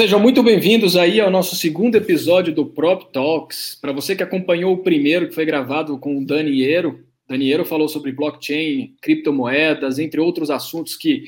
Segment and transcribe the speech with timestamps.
[0.00, 3.76] Sejam muito bem-vindos aí ao nosso segundo episódio do Prop Talks.
[3.78, 8.10] Para você que acompanhou o primeiro, que foi gravado com o Daniero, Daniero falou sobre
[8.10, 11.24] blockchain, criptomoedas, entre outros assuntos que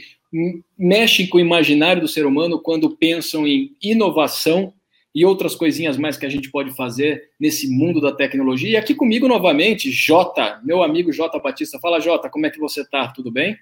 [0.78, 4.72] mexem com o imaginário do ser humano quando pensam em inovação
[5.14, 8.70] e outras coisinhas mais que a gente pode fazer nesse mundo da tecnologia.
[8.70, 11.78] E aqui comigo novamente, Jota, meu amigo Jota Batista.
[11.78, 13.08] Fala, Jota, como é que você tá?
[13.08, 13.54] Tudo bem?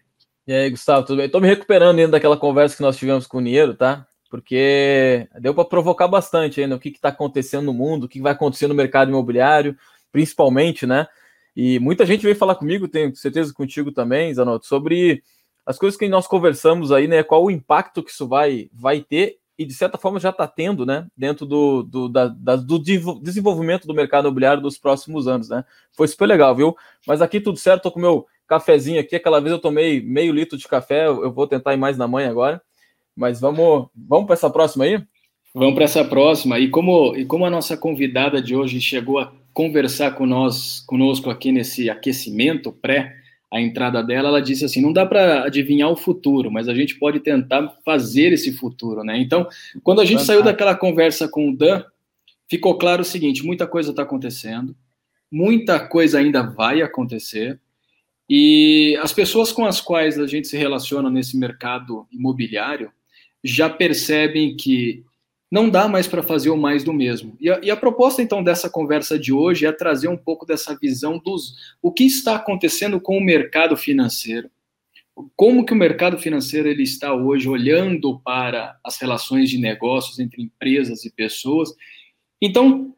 [0.47, 1.27] E aí, Gustavo, tudo bem?
[1.27, 4.07] Estou me recuperando ainda daquela conversa que nós tivemos com o Niero, tá?
[4.31, 8.33] Porque deu para provocar bastante ainda o que está acontecendo no mundo, o que vai
[8.33, 9.77] acontecer no mercado imobiliário,
[10.13, 11.07] principalmente, né?
[11.55, 15.23] E muita gente veio falar comigo, tenho certeza contigo também, Zanotto, sobre
[15.67, 17.25] as coisas que nós conversamos aí, né?
[17.25, 20.87] Qual o impacto que isso vai, vai ter e de certa forma já está tendo,
[20.87, 25.67] né, dentro do, do, da, da, do desenvolvimento do mercado imobiliário dos próximos anos, né?
[25.93, 26.75] Foi super legal, viu?
[27.07, 29.15] Mas aqui tudo certo, tô com meu cafezinho aqui.
[29.15, 32.31] Aquela vez eu tomei meio litro de café, eu vou tentar ir mais na manhã
[32.31, 32.63] agora.
[33.17, 35.03] Mas vamos, vamos para essa próxima aí?
[35.55, 36.59] Vamos para essa próxima.
[36.59, 41.29] E como, e como a nossa convidada de hoje chegou a conversar com nós, conosco
[41.29, 43.17] aqui nesse aquecimento pré
[43.53, 46.97] a entrada dela, ela disse assim: não dá para adivinhar o futuro, mas a gente
[46.99, 49.19] pode tentar fazer esse futuro, né?
[49.19, 49.47] Então,
[49.83, 50.33] quando a gente Fantástico.
[50.33, 51.83] saiu daquela conversa com o Dan,
[52.49, 54.77] ficou claro o seguinte: muita coisa está acontecendo,
[55.31, 57.59] muita coisa ainda vai acontecer,
[58.29, 62.93] e as pessoas com as quais a gente se relaciona nesse mercado imobiliário
[63.43, 65.05] já percebem que
[65.51, 67.37] não dá mais para fazer o mais do mesmo.
[67.41, 70.79] E a, e a, proposta, então, dessa conversa de hoje é trazer um pouco dessa
[70.79, 74.49] visão dos o que está acontecendo com o mercado financeiro.
[75.35, 80.41] Como que o mercado financeiro ele está hoje olhando para as relações de negócios entre
[80.41, 81.75] empresas e pessoas.
[82.41, 82.95] Então,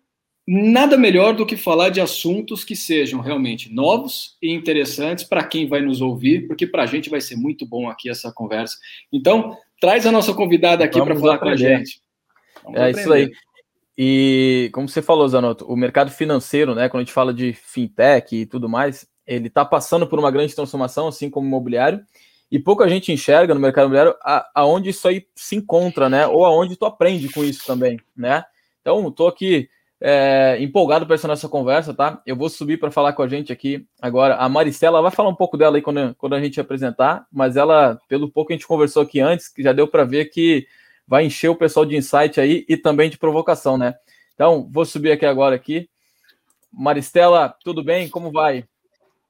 [0.47, 5.67] nada melhor do que falar de assuntos que sejam realmente novos e interessantes para quem
[5.67, 8.77] vai nos ouvir, porque para a gente vai ser muito bom aqui essa conversa.
[9.13, 11.41] Então, traz a nossa convidada aqui para falar aprender.
[11.41, 12.01] com a gente.
[12.63, 13.01] Vamos é aprender.
[13.01, 13.33] isso aí.
[13.99, 18.35] E como você falou, Zanotto, o mercado financeiro, né, quando a gente fala de fintech
[18.35, 22.01] e tudo mais, ele está passando por uma grande transformação, assim como o imobiliário,
[22.49, 26.45] e pouca gente enxerga no mercado imobiliário a, aonde isso aí se encontra, né, ou
[26.45, 28.45] aonde tu aprende com isso também, né.
[28.81, 29.69] Então, estou aqui
[30.05, 32.21] é, empolgado para essa nossa conversa, tá?
[32.27, 34.35] Eu vou subir para falar com a gente aqui agora.
[34.35, 38.01] A Maricela vai falar um pouco dela aí quando, quando a gente apresentar, mas ela,
[38.09, 40.67] pelo pouco que a gente conversou aqui antes, que já deu para ver que
[41.07, 43.95] vai encher o pessoal de insight aí e também de provocação, né?
[44.35, 45.89] Então, vou subir aqui agora aqui.
[46.73, 48.09] Maristela, tudo bem?
[48.09, 48.65] Como vai?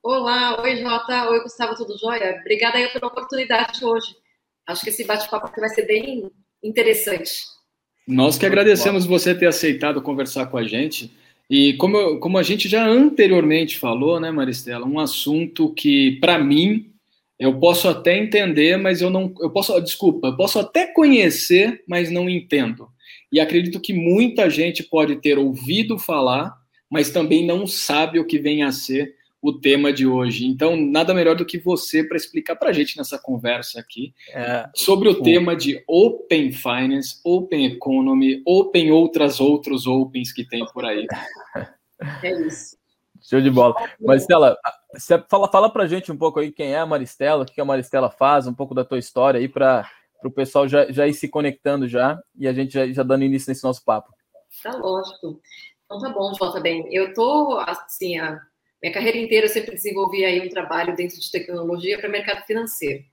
[0.02, 2.38] Olá, oi Jota, oi Gustavo, tudo jóia?
[2.40, 4.16] Obrigada aí pela oportunidade hoje.
[4.66, 6.30] Acho que esse bate-papo vai ser bem
[6.62, 7.42] interessante.
[8.06, 11.10] Nós que agradecemos você ter aceitado conversar com a gente.
[11.48, 16.92] E como, como a gente já anteriormente falou, né, Maristela, um assunto que, para mim,
[17.38, 19.34] eu posso até entender, mas eu não.
[19.40, 22.88] Eu posso, desculpa, eu posso até conhecer, mas não entendo.
[23.30, 26.54] E acredito que muita gente pode ter ouvido falar,
[26.90, 30.46] mas também não sabe o que vem a ser o tema de hoje.
[30.46, 34.70] Então, nada melhor do que você para explicar para a gente nessa conversa aqui é,
[34.72, 40.64] sobre o, o tema de Open Finance, Open Economy, Open outras outros Opens que tem
[40.66, 41.08] por aí.
[42.22, 42.76] É isso.
[43.20, 43.74] Show de bola.
[44.00, 44.56] Maristela,
[45.28, 47.64] fala, fala para a gente um pouco aí quem é a Maristela, o que a
[47.64, 49.88] Maristela faz, um pouco da tua história aí para
[50.24, 53.50] o pessoal já, já ir se conectando já e a gente já, já dando início
[53.50, 54.12] nesse nosso papo.
[54.62, 55.40] Tá lógico.
[55.84, 56.86] Então tá bom, Jota, bem.
[56.92, 58.40] Eu tô, assim, há
[58.82, 63.04] minha carreira inteira eu sempre desenvolvi aí um trabalho dentro de tecnologia para mercado financeiro.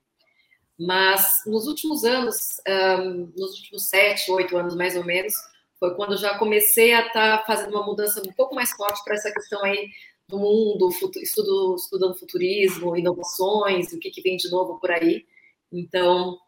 [0.78, 5.34] Mas nos últimos anos, um, nos últimos sete, oito anos mais ou menos,
[5.78, 9.14] foi quando já comecei a estar tá fazendo uma mudança um pouco mais forte para
[9.14, 9.88] essa questão aí
[10.28, 15.26] do mundo, estudo, estudando futurismo, inovações, o que, que vem de novo por aí.
[15.72, 16.38] Então,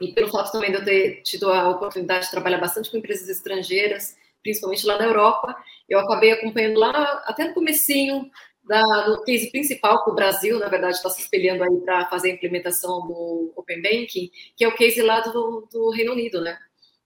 [0.00, 3.28] e pelo fato também de eu ter tido a oportunidade de trabalhar bastante com empresas
[3.28, 5.56] estrangeiras, principalmente lá na Europa,
[5.88, 8.30] eu acabei acompanhando lá até no comecinho
[8.64, 12.30] da, do case principal que o Brasil, na verdade, está se espelhando aí para fazer
[12.30, 16.58] a implementação do Open Banking, que é o case lá do, do Reino Unido, né?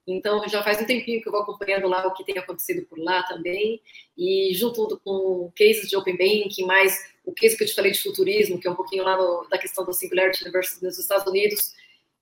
[0.07, 2.99] Então, já faz um tempinho que eu vou acompanhando lá o que tem acontecido por
[2.99, 3.81] lá também,
[4.17, 8.01] e junto com cases de Open Banking, mais o case que eu te falei de
[8.01, 11.73] futurismo, que é um pouquinho lá no, da questão do Singularity University nos Estados Unidos,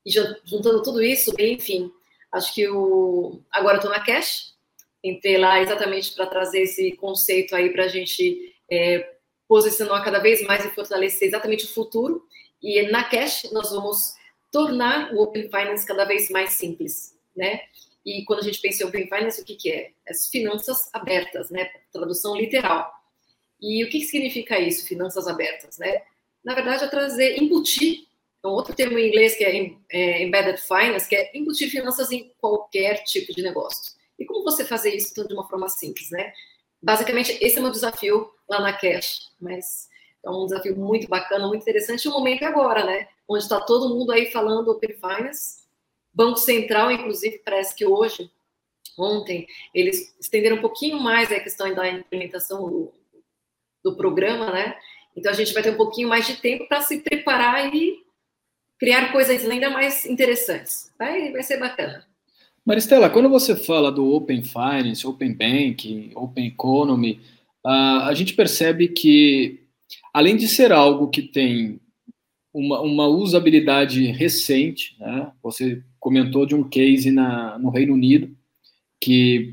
[0.06, 1.92] e juntando tudo isso, bem, enfim,
[2.32, 3.40] acho que o...
[3.50, 4.54] agora estou na Cash,
[5.02, 9.13] entrei lá exatamente para trazer esse conceito aí para a gente é,
[9.48, 12.26] posicionar cada vez mais e fortalecer exatamente o futuro.
[12.62, 14.14] E na Cash nós vamos
[14.50, 17.60] tornar o Open Finance cada vez mais simples, né?
[18.04, 19.90] E quando a gente pensa em Open Finance, o que, que é?
[20.08, 21.70] As finanças abertas, né?
[21.92, 22.92] Tradução literal.
[23.60, 26.02] E o que, que significa isso, finanças abertas, né?
[26.44, 28.06] Na verdade, é trazer, embutir
[28.44, 32.12] é um outro termo em inglês que é, é Embedded Finance, que é embutir finanças
[32.12, 33.94] em qualquer tipo de negócio.
[34.18, 36.30] E como você fazer isso de uma forma simples, né?
[36.82, 39.88] Basicamente, esse é o meu desafio lá na Cash, mas
[40.24, 42.08] é um desafio muito bacana, muito interessante.
[42.08, 43.08] O momento é agora, né?
[43.28, 45.64] Onde está todo mundo aí falando Open Finance.
[46.12, 48.30] Banco Central, inclusive, parece que hoje,
[48.96, 52.92] ontem, eles estenderam um pouquinho mais a questão da implementação do,
[53.82, 54.76] do programa, né?
[55.16, 58.04] Então a gente vai ter um pouquinho mais de tempo para se preparar e
[58.78, 60.92] criar coisas ainda mais interessantes.
[60.98, 62.06] Vai, vai ser bacana.
[62.64, 67.20] Maristela, quando você fala do Open Finance, Open Banking, Open Economy,
[67.64, 69.60] a gente percebe que,
[70.12, 71.80] além de ser algo que tem
[72.52, 75.32] uma, uma usabilidade recente, né?
[75.42, 78.36] você comentou de um case na, no Reino Unido,
[79.00, 79.52] que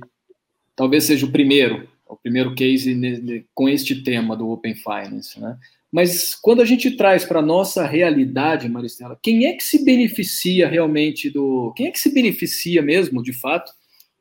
[0.76, 5.58] talvez seja o primeiro, o primeiro case com este tema do Open Finance, né?
[5.92, 10.70] Mas quando a gente traz para a nossa realidade, Maristela, quem é que se beneficia
[10.70, 11.74] realmente do.
[11.76, 13.74] Quem é que se beneficia mesmo, de fato,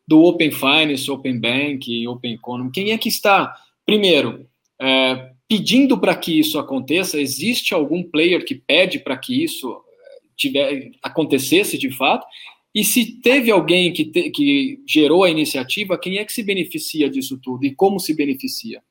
[0.07, 2.73] do Open Finance, Open Bank, Open Economy?
[2.73, 3.55] Quem é que está,
[3.87, 4.49] primeiro,
[4.81, 7.21] é, pedindo para que isso aconteça?
[7.21, 12.27] Existe algum player que pede para que isso é, tiver, acontecesse de fato?
[12.75, 17.11] E se teve alguém que, te, que gerou a iniciativa, quem é que se beneficia
[17.11, 18.83] disso tudo e como se beneficia?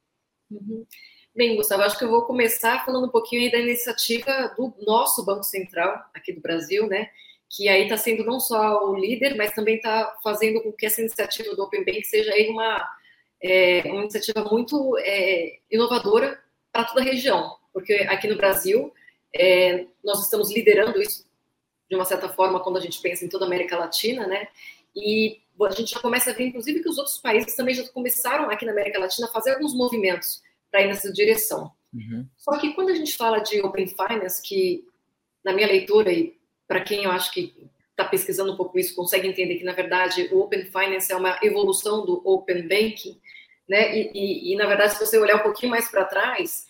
[0.51, 0.85] Uhum.
[1.35, 5.43] Bem, Gustavo, acho que eu vou começar falando um pouquinho da iniciativa do nosso Banco
[5.43, 7.07] Central aqui do Brasil, né?
[7.49, 10.99] Que aí está sendo não só o líder, mas também está fazendo com que essa
[10.99, 12.85] iniciativa do Open Bank seja aí uma,
[13.41, 16.39] é, uma iniciativa muito é, inovadora
[16.71, 18.93] para toda a região, porque aqui no Brasil
[19.35, 21.27] é, nós estamos liderando isso
[21.89, 24.47] de uma certa forma quando a gente pensa em toda a América Latina, né?
[24.95, 28.49] E a gente já começa a ver, inclusive, que os outros países também já começaram
[28.49, 31.71] aqui na América Latina a fazer alguns movimentos para ir nessa direção.
[31.93, 32.25] Uhum.
[32.37, 34.87] Só que quando a gente fala de Open Finance, que
[35.43, 36.37] na minha leitura e
[36.67, 37.55] para quem eu acho que
[37.91, 41.37] está pesquisando um pouco isso, consegue entender que na verdade o Open Finance é uma
[41.41, 43.19] evolução do Open Banking,
[43.69, 43.95] né?
[43.95, 46.67] E, e, e na verdade, se você olhar um pouquinho mais para trás,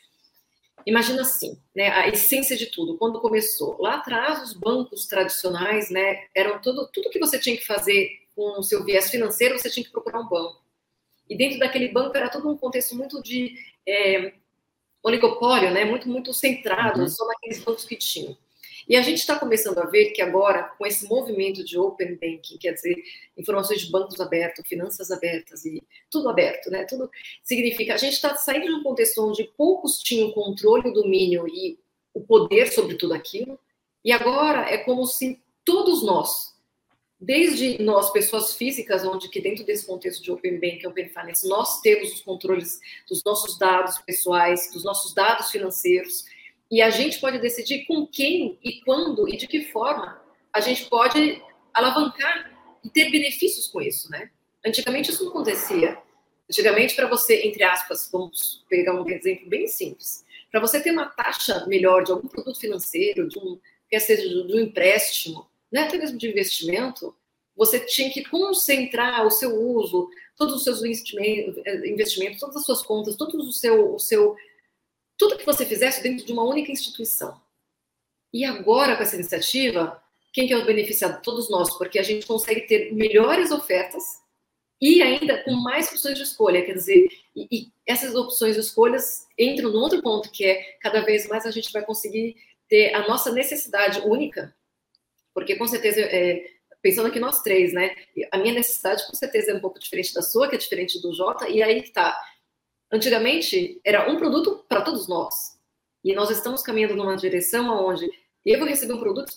[0.86, 1.90] imagina assim, né?
[1.90, 6.26] A essência de tudo, quando começou lá atrás, os bancos tradicionais, né?
[6.36, 9.84] Eram tudo tudo que você tinha que fazer com o seu viés financeiro, você tinha
[9.84, 10.62] que procurar um banco.
[11.30, 13.56] E dentro daquele banco era todo um contexto muito de
[13.88, 14.34] é,
[15.02, 15.86] oligopólio, né?
[15.86, 17.08] Muito, muito centrado uhum.
[17.08, 18.38] só naqueles bancos que tinham.
[18.90, 22.58] E a gente está começando a ver que agora, com esse movimento de open banking,
[22.58, 22.96] quer dizer,
[23.38, 26.86] informações de bancos abertos, finanças abertas e tudo aberto, né?
[26.86, 27.10] Tudo
[27.44, 27.94] significa.
[27.94, 31.78] A gente está saindo de um contexto onde poucos tinham controle, o domínio e
[32.14, 33.60] o poder sobre tudo aquilo,
[34.04, 36.58] e agora é como se todos nós
[37.20, 41.82] desde nós, pessoas físicas, onde que dentro desse contexto de Open Bank, Open Finance, nós
[41.82, 46.24] temos os controles dos nossos dados pessoais, dos nossos dados financeiros,
[46.70, 50.22] e a gente pode decidir com quem e quando e de que forma
[50.54, 51.42] a gente pode
[51.74, 52.52] alavancar
[52.84, 54.30] e ter benefícios com isso, né?
[54.66, 55.98] Antigamente isso não acontecia.
[56.50, 61.06] Antigamente, para você, entre aspas, vamos pegar um exemplo bem simples, para você ter uma
[61.06, 65.98] taxa melhor de algum produto financeiro, de um, quer seja de um empréstimo, né, até
[65.98, 67.16] mesmo de investimento,
[67.56, 73.16] você tinha que concentrar o seu uso, todos os seus investimentos, todas as suas contas,
[73.16, 74.36] todo o seu, o seu,
[75.20, 77.40] tudo que você fizesse dentro de uma única instituição.
[78.34, 80.02] E agora, com essa iniciativa,
[80.34, 81.22] quem que é o beneficiado?
[81.22, 84.04] Todos nós, porque a gente consegue ter melhores ofertas
[84.82, 89.28] e ainda com mais opções de escolha, quer dizer, e, e essas opções de escolhas
[89.38, 92.36] entram no outro ponto, que é cada vez mais a gente vai conseguir
[92.68, 94.56] ter a nossa necessidade única
[95.40, 96.46] porque com certeza, é,
[96.82, 97.96] pensando aqui nós três, né?
[98.32, 101.14] A minha necessidade com certeza é um pouco diferente da sua, que é diferente do
[101.14, 102.20] Jota, e aí tá.
[102.92, 105.60] Antigamente era um produto para todos nós.
[106.04, 108.10] E nós estamos caminhando numa direção onde
[108.46, 109.32] eu vou receber um produto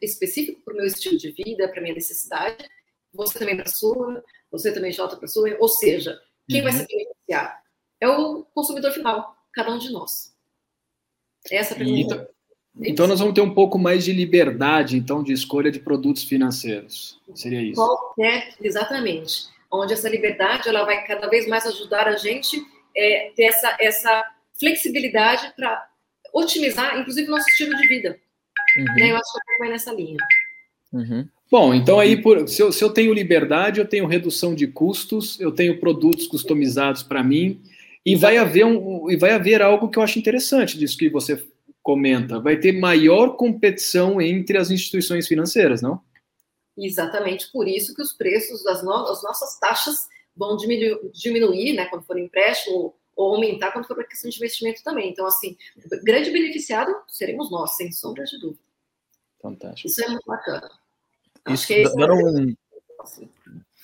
[0.00, 2.68] específico para o meu estilo de vida, para minha necessidade,
[3.12, 6.64] você também para a sua, você também Jota para a sua, ou seja, quem uhum.
[6.64, 7.62] vai se beneficiar?
[8.00, 10.34] É o consumidor final, cada um de nós.
[11.50, 12.30] Essa é a pergunta.
[12.78, 17.20] Então nós vamos ter um pouco mais de liberdade, então, de escolha de produtos financeiros.
[17.34, 17.76] Seria isso?
[17.76, 19.48] Qualquer, exatamente.
[19.70, 22.62] Onde essa liberdade ela vai cada vez mais ajudar a gente
[22.96, 24.24] é, ter essa, essa
[24.58, 25.88] flexibilidade para
[26.32, 28.18] otimizar, inclusive, o nosso estilo de vida.
[28.78, 28.84] Uhum.
[28.96, 29.10] Né?
[29.10, 30.16] Eu acho que vai nessa linha.
[30.92, 31.28] Uhum.
[31.50, 35.38] Bom, então aí, por, se, eu, se eu tenho liberdade, eu tenho redução de custos,
[35.38, 37.62] eu tenho produtos customizados para mim,
[38.04, 41.42] e vai haver um, e vai haver algo que eu acho interessante disso que você
[41.82, 46.00] comenta, vai ter maior competição entre as instituições financeiras, não?
[46.76, 51.86] Exatamente, por isso que os preços das no as nossas taxas vão diminuir, diminuir, né,
[51.86, 55.10] quando for empréstimo, ou aumentar quando for para questão de investimento também.
[55.10, 55.56] Então, assim,
[56.04, 58.60] grande beneficiado seremos nós, sem sombra de dúvida.
[59.40, 59.88] Fantástico.
[59.88, 60.70] Isso é muito bacana.
[61.48, 62.56] Isso, é dando um...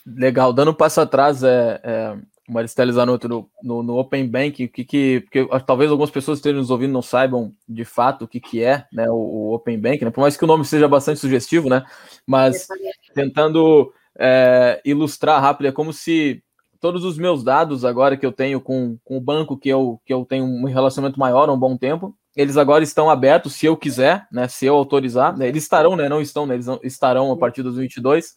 [0.05, 2.19] Legal, dando um passo atrás, é, é
[2.49, 6.61] Maristela Zanotto no, no, no, Open Banking, que, que, porque talvez algumas pessoas que estejam
[6.61, 10.07] nos ouvindo não saibam de fato o que, que é né, o, o Open Banking,
[10.07, 11.85] né, por mais que o nome seja bastante sugestivo, né,
[12.27, 12.67] mas
[13.15, 16.43] tentando é, ilustrar rápido, é como se
[16.81, 20.13] todos os meus dados agora que eu tenho com, com o banco que eu, que
[20.13, 23.77] eu tenho um relacionamento maior há um bom tempo, eles agora estão abertos, se eu
[23.77, 27.37] quiser, né, se eu autorizar, né, eles estarão, né, não estão, né, eles estarão a
[27.37, 28.35] partir dos 22,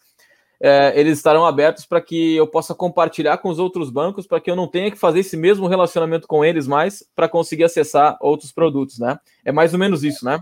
[0.61, 4.49] é, eles estarão abertos para que eu possa compartilhar com os outros bancos, para que
[4.49, 8.51] eu não tenha que fazer esse mesmo relacionamento com eles mais para conseguir acessar outros
[8.51, 9.17] produtos, né?
[9.43, 10.39] É mais ou menos isso, né?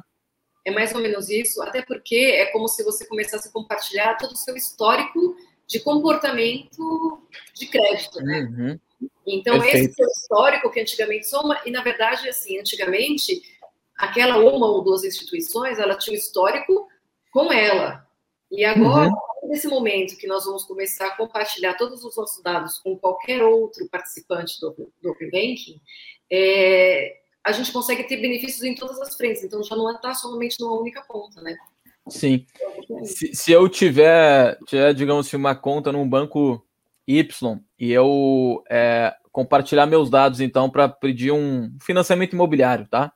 [0.66, 4.32] É mais ou menos isso, até porque é como se você começasse a compartilhar todo
[4.32, 5.36] o seu histórico
[5.68, 7.22] de comportamento
[7.54, 8.42] de crédito, né?
[8.42, 8.80] Uhum.
[9.26, 9.86] Então, Perfeito.
[9.86, 13.42] esse seu histórico que antigamente soma, e na verdade, assim, antigamente,
[13.98, 16.88] aquela uma ou duas instituições, ela tinha um histórico
[17.32, 18.08] com ela.
[18.52, 19.50] E agora, uhum.
[19.50, 23.88] nesse momento que nós vamos começar a compartilhar todos os nossos dados com qualquer outro
[23.90, 25.82] participante do, do Open Banking,
[26.32, 29.44] é, a gente consegue ter benefícios em todas as frentes.
[29.44, 31.56] Então, já não está somente numa única ponta, né?
[32.08, 32.46] Sim.
[33.04, 36.66] Se, se eu tiver, tiver, digamos assim, uma conta num banco
[37.08, 43.12] Y e eu é, compartilhar meus dados, então, para pedir um financiamento imobiliário, tá?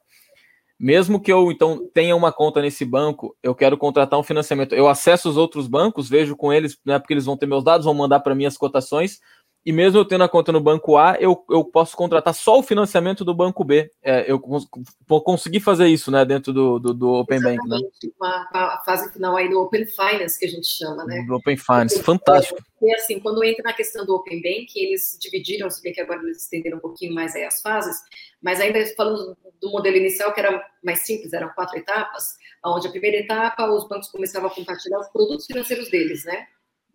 [0.80, 4.76] Mesmo que eu então tenha uma conta nesse banco, eu quero contratar um financiamento.
[4.76, 7.86] Eu acesso os outros bancos, vejo com eles, né, porque eles vão ter meus dados,
[7.86, 9.20] vão mandar para mim as cotações.
[9.68, 12.64] E mesmo eu tendo a conta no banco A, eu, eu posso contratar só o
[12.64, 13.92] financiamento do banco B.
[14.02, 14.42] É, eu
[15.06, 17.78] vou conseguir fazer isso, né, dentro do, do, do Open Bank, né?
[18.18, 21.22] Uma, a fase final aí do Open Finance que a gente chama, né?
[21.28, 22.64] Do Open Finance, fantástico.
[22.82, 26.22] E assim, quando entra na questão do Open Bank, eles dividiram, se bem que agora
[26.22, 27.98] eles estenderam um pouquinho mais aí as fases,
[28.42, 32.92] mas ainda falando do modelo inicial, que era mais simples, eram quatro etapas, onde a
[32.92, 36.48] primeira etapa os bancos começavam a compartilhar os produtos financeiros deles, né?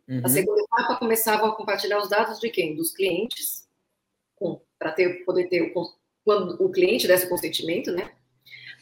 [0.09, 0.21] Uhum.
[0.25, 2.75] A segunda etapa começavam a compartilhar os dados de quem?
[2.75, 3.67] Dos clientes,
[4.79, 5.93] para ter, poder ter o,
[6.25, 8.11] quando o cliente desse consentimento, né?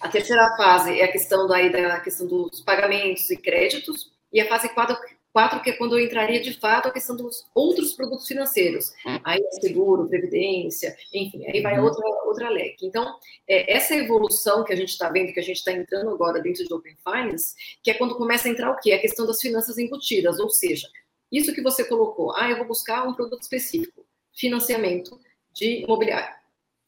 [0.00, 4.48] A terceira fase é a questão daí da questão dos pagamentos e créditos, e a
[4.48, 4.96] fase 4
[5.32, 8.92] Quatro, que é quando eu entraria de fato a questão dos outros produtos financeiros.
[9.22, 11.84] Aí seguro, previdência, enfim, aí vai uhum.
[11.84, 12.84] outra, outra leque.
[12.84, 16.40] Então, é, essa evolução que a gente está vendo, que a gente está entrando agora
[16.40, 18.92] dentro de Open Finance, que é quando começa a entrar o quê?
[18.92, 20.88] A questão das finanças embutidas, ou seja,
[21.30, 25.18] isso que você colocou, ah, eu vou buscar um produto específico, financiamento
[25.52, 26.34] de imobiliário.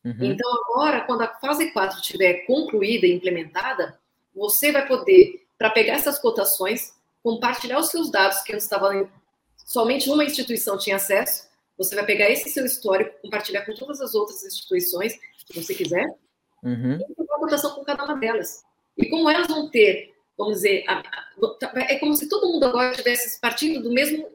[0.05, 0.17] Uhum.
[0.21, 3.99] Então, agora, quando a fase 4 estiver concluída e implementada,
[4.35, 9.09] você vai poder, para pegar essas cotações, compartilhar os seus dados que antes estavam
[9.57, 11.49] somente uma instituição tinha acesso.
[11.79, 16.07] Você vai pegar esse seu histórico, compartilhar com todas as outras instituições que você quiser,
[16.63, 16.95] uhum.
[16.95, 18.63] e fazer uma cotação com cada uma delas.
[18.97, 22.91] E como elas vão ter, vamos dizer, a, a, é como se todo mundo agora
[22.91, 24.29] estivesse partindo do mesmo,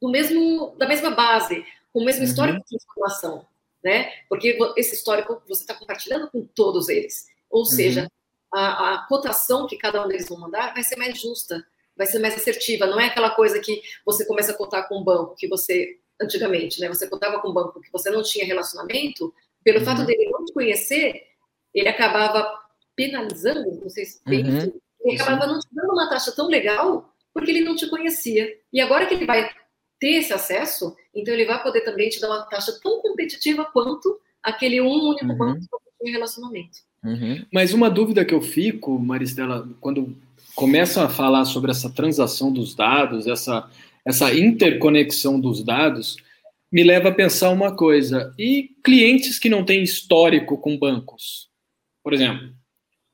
[0.00, 2.28] do mesmo, da mesma base, com o mesmo uhum.
[2.28, 3.46] histórico de informação,
[3.84, 4.10] né?
[4.28, 7.26] Porque esse histórico você está compartilhando com todos eles.
[7.50, 7.66] Ou uhum.
[7.66, 8.10] seja,
[8.52, 11.64] a, a cotação que cada um deles vão mandar vai ser mais justa,
[11.96, 12.86] vai ser mais assertiva.
[12.86, 16.80] Não é aquela coisa que você começa a contar com um banco que você, antigamente,
[16.80, 16.88] né?
[16.88, 19.84] Você contava com um banco que você não tinha relacionamento, pelo uhum.
[19.84, 21.22] fato dele não te conhecer,
[21.74, 22.60] ele acabava
[22.96, 24.72] penalizando, não sei se uhum.
[25.04, 28.48] Ele acabava não te dando uma taxa tão legal porque ele não te conhecia.
[28.72, 29.50] E agora que ele vai
[29.98, 34.18] ter esse acesso, então ele vai poder também te dar uma taxa tão competitiva quanto
[34.42, 35.38] aquele um único uhum.
[35.38, 35.60] banco
[36.00, 36.78] tinha relacionamento.
[37.04, 37.44] Uhum.
[37.52, 40.16] Mas uma dúvida que eu fico, Maristela, quando
[40.54, 43.68] começam a falar sobre essa transação dos dados, essa,
[44.04, 46.16] essa interconexão dos dados,
[46.70, 48.34] me leva a pensar uma coisa.
[48.38, 51.48] E clientes que não têm histórico com bancos?
[52.02, 52.52] Por exemplo,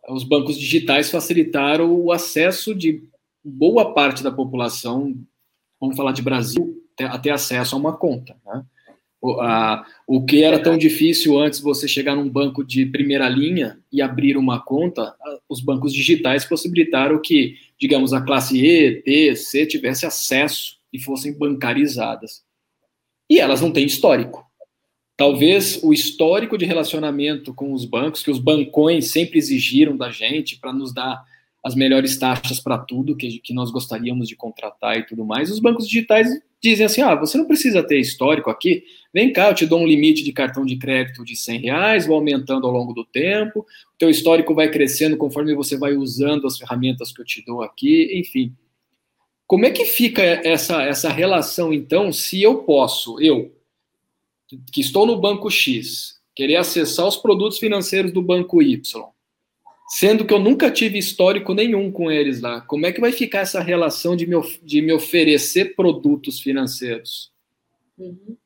[0.09, 3.03] os bancos digitais facilitaram o acesso de
[3.45, 5.15] boa parte da população,
[5.81, 8.37] vamos falar de Brasil, a ter acesso a uma conta.
[8.45, 8.65] Né?
[9.21, 13.79] O, a, o que era tão difícil antes você chegar num banco de primeira linha
[13.93, 15.15] e abrir uma conta,
[15.49, 21.37] os bancos digitais possibilitaram que, digamos, a classe E, B, C tivesse acesso e fossem
[21.37, 22.43] bancarizadas.
[23.29, 24.48] E elas não têm histórico.
[25.19, 30.57] Talvez o histórico de relacionamento com os bancos, que os bancões sempre exigiram da gente
[30.61, 31.25] para nos dar
[31.63, 35.59] as melhores taxas para tudo que, que nós gostaríamos de contratar e tudo mais, os
[35.59, 36.29] bancos digitais
[36.63, 39.87] dizem assim: ah, você não precisa ter histórico aqui, vem cá, eu te dou um
[39.89, 43.99] limite de cartão de crédito de 100 reais, vou aumentando ao longo do tempo, o
[43.99, 48.17] teu histórico vai crescendo conforme você vai usando as ferramentas que eu te dou aqui,
[48.17, 48.55] enfim.
[49.49, 53.53] Como é que fica essa, essa relação, então, se eu posso, eu,
[54.73, 58.81] que estou no banco X, querer acessar os produtos financeiros do banco Y,
[59.89, 62.61] Sendo que eu nunca tive histórico nenhum com eles lá.
[62.61, 67.33] Como é que vai ficar essa relação de me, de me oferecer produtos financeiros?
[67.97, 68.37] Uhum.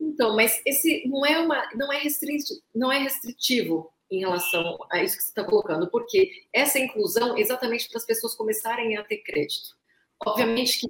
[0.00, 5.02] Então, mas esse não é uma, não é restritivo, não é restritivo em relação a
[5.02, 9.02] isso que você está colocando, porque essa inclusão é exatamente para as pessoas começarem a
[9.02, 9.76] ter crédito.
[10.24, 10.88] Obviamente que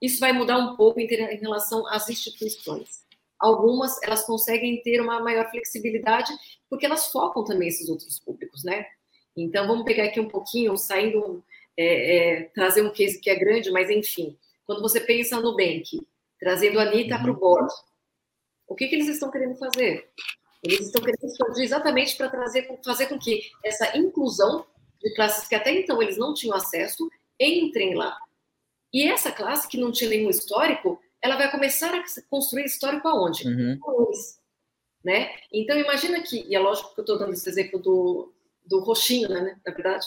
[0.00, 3.05] isso vai mudar um pouco em relação às instituições.
[3.38, 6.32] Algumas elas conseguem ter uma maior flexibilidade
[6.68, 8.86] porque elas focam também esses outros públicos, né?
[9.36, 11.44] Então, vamos pegar aqui um pouquinho, saindo,
[11.76, 16.00] é, é, trazer um case que é grande, mas enfim, quando você pensa no Bank,
[16.40, 17.22] trazendo a Anitta uhum.
[17.22, 17.74] para o board,
[18.66, 20.08] o que, que eles estão querendo fazer?
[20.62, 24.66] Eles estão querendo expandir exatamente para trazer, fazer com que essa inclusão
[25.00, 28.16] de classes que até então eles não tinham acesso entrem lá.
[28.92, 33.46] E essa classe que não tinha nenhum histórico, ela vai começar a construir histórico aonde?
[33.46, 33.78] Uhum.
[33.78, 34.40] Com eles.
[35.04, 35.30] Né?
[35.52, 38.32] Então, imagina que, e é lógico que eu estou dando esse exemplo do,
[38.64, 40.06] do roxinho, né, na verdade.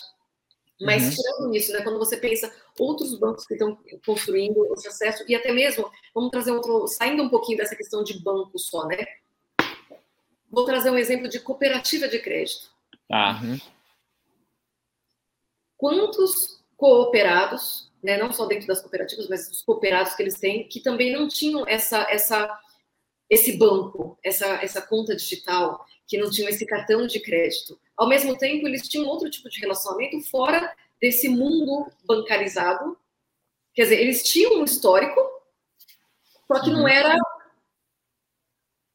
[0.81, 1.11] Mas uhum.
[1.11, 5.51] tirando isso, né, quando você pensa outros bancos que estão construindo esse acesso e até
[5.51, 9.05] mesmo, vamos trazer outro, saindo um pouquinho dessa questão de banco só, né?
[10.49, 12.69] Vou trazer um exemplo de cooperativa de crédito.
[13.11, 13.39] Ah.
[13.43, 13.59] Uhum.
[15.77, 20.79] Quantos cooperados, né, não só dentro das cooperativas, mas os cooperados que eles têm, que
[20.79, 22.59] também não tinham essa, essa,
[23.29, 27.79] esse banco, essa, essa conta digital, que não tinham esse cartão de crédito.
[27.95, 32.97] Ao mesmo tempo, eles tinham outro tipo de relacionamento fora desse mundo bancarizado.
[33.73, 35.19] Quer dizer, eles tinham um histórico,
[36.47, 37.15] só que não era.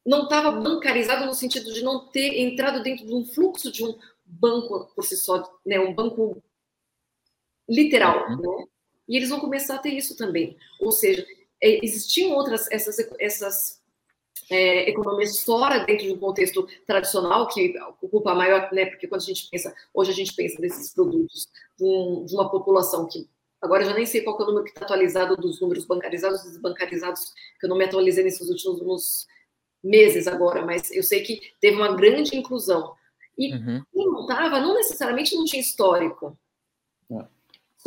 [0.05, 3.97] Não estava bancarizado no sentido de não ter entrado dentro de um fluxo de um
[4.23, 6.43] banco por si só, né, um banco
[7.67, 8.29] literal.
[8.29, 8.59] Uhum.
[8.59, 8.65] Né?
[9.07, 10.57] E eles vão começar a ter isso também.
[10.79, 11.25] Ou seja,
[11.61, 13.81] é, existiam outras essas, essas
[14.49, 18.85] é, economias fora dentro de um contexto tradicional que ocupa a maior, né?
[18.85, 21.47] Porque quando a gente pensa, hoje a gente pensa nesses produtos
[21.77, 23.27] de, um, de uma população que
[23.61, 26.41] agora eu já nem sei qual é o número que está atualizado dos números bancarizados
[26.41, 29.27] e desbancarizados, que eu não me atualizei nesses últimos
[29.83, 32.93] meses agora, mas eu sei que teve uma grande inclusão.
[33.37, 33.83] E uhum.
[33.91, 36.37] quem não estava, não necessariamente não tinha histórico.
[37.11, 37.34] É.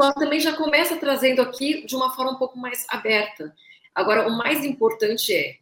[0.00, 3.52] Só também já começa trazendo aqui de uma forma um pouco mais aberta.
[3.92, 5.56] Agora, o mais importante é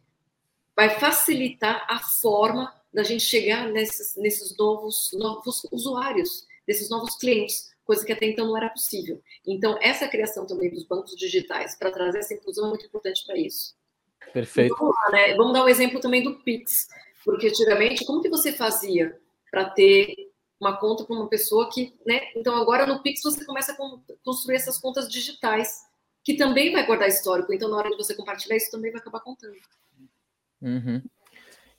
[0.75, 7.71] vai facilitar a forma da gente chegar nesses, nesses novos, novos usuários, desses novos clientes,
[7.83, 9.19] coisa que até então não era possível.
[9.43, 13.35] Então, essa criação também dos bancos digitais para trazer essa inclusão é muito importante para
[13.39, 13.75] isso.
[14.31, 14.75] Perfeito.
[14.77, 15.33] Vamos, lá, né?
[15.35, 16.87] Vamos dar um exemplo também do Pix,
[17.25, 19.19] porque antigamente, como que você fazia
[19.49, 20.26] para ter
[20.59, 22.21] uma conta para uma pessoa que, né?
[22.35, 23.77] Então, agora no Pix você começa a
[24.23, 25.81] construir essas contas digitais,
[26.23, 27.53] que também vai guardar histórico.
[27.53, 29.55] Então, na hora de você compartilhar, isso também vai acabar contando.
[30.61, 31.01] Uhum.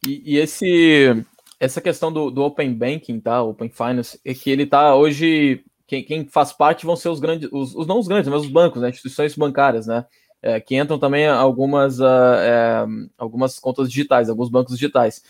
[0.07, 1.25] E, e, esse,
[1.59, 3.43] essa questão do, do, Open Banking, tá?
[3.43, 5.65] Open Finance, é que ele tá hoje.
[5.87, 8.51] Quem, quem faz parte vão ser os grandes, os, os, não os grandes, mas os
[8.51, 8.91] bancos, né?
[8.91, 10.07] Instituições bancárias, né?
[10.41, 12.05] É, que entram também algumas, uh,
[12.39, 12.87] é,
[13.17, 15.25] algumas contas digitais, alguns bancos digitais.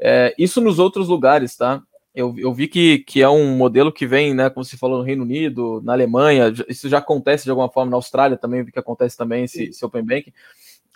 [0.00, 1.80] É, isso nos outros lugares, tá?
[2.14, 5.04] Eu, eu vi que, que é um modelo que vem, né, como você falou, no
[5.04, 8.78] Reino Unido, na Alemanha, isso já acontece de alguma forma, na Austrália também, vi que
[8.78, 10.32] acontece também esse, esse Open Banking.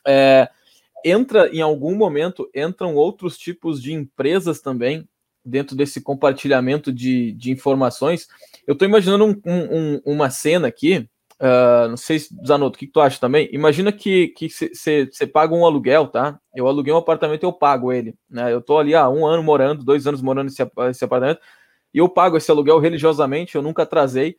[0.06, 0.48] É,
[1.04, 5.08] entra em algum momento entram outros tipos de empresas também
[5.44, 8.28] dentro desse compartilhamento de, de informações.
[8.66, 11.08] Eu estou imaginando um, um, uma cena aqui.
[11.42, 13.48] Uh, não sei, Zanotto, o que, que, tu acha também?
[13.50, 16.38] Imagina que você paga um aluguel, tá?
[16.54, 18.14] Eu aluguei um apartamento e eu pago ele.
[18.30, 18.52] Né?
[18.52, 21.40] Eu estou ali há um ano morando, dois anos morando nesse, nesse apartamento,
[21.92, 24.36] e eu pago esse aluguel religiosamente, eu nunca atrasei.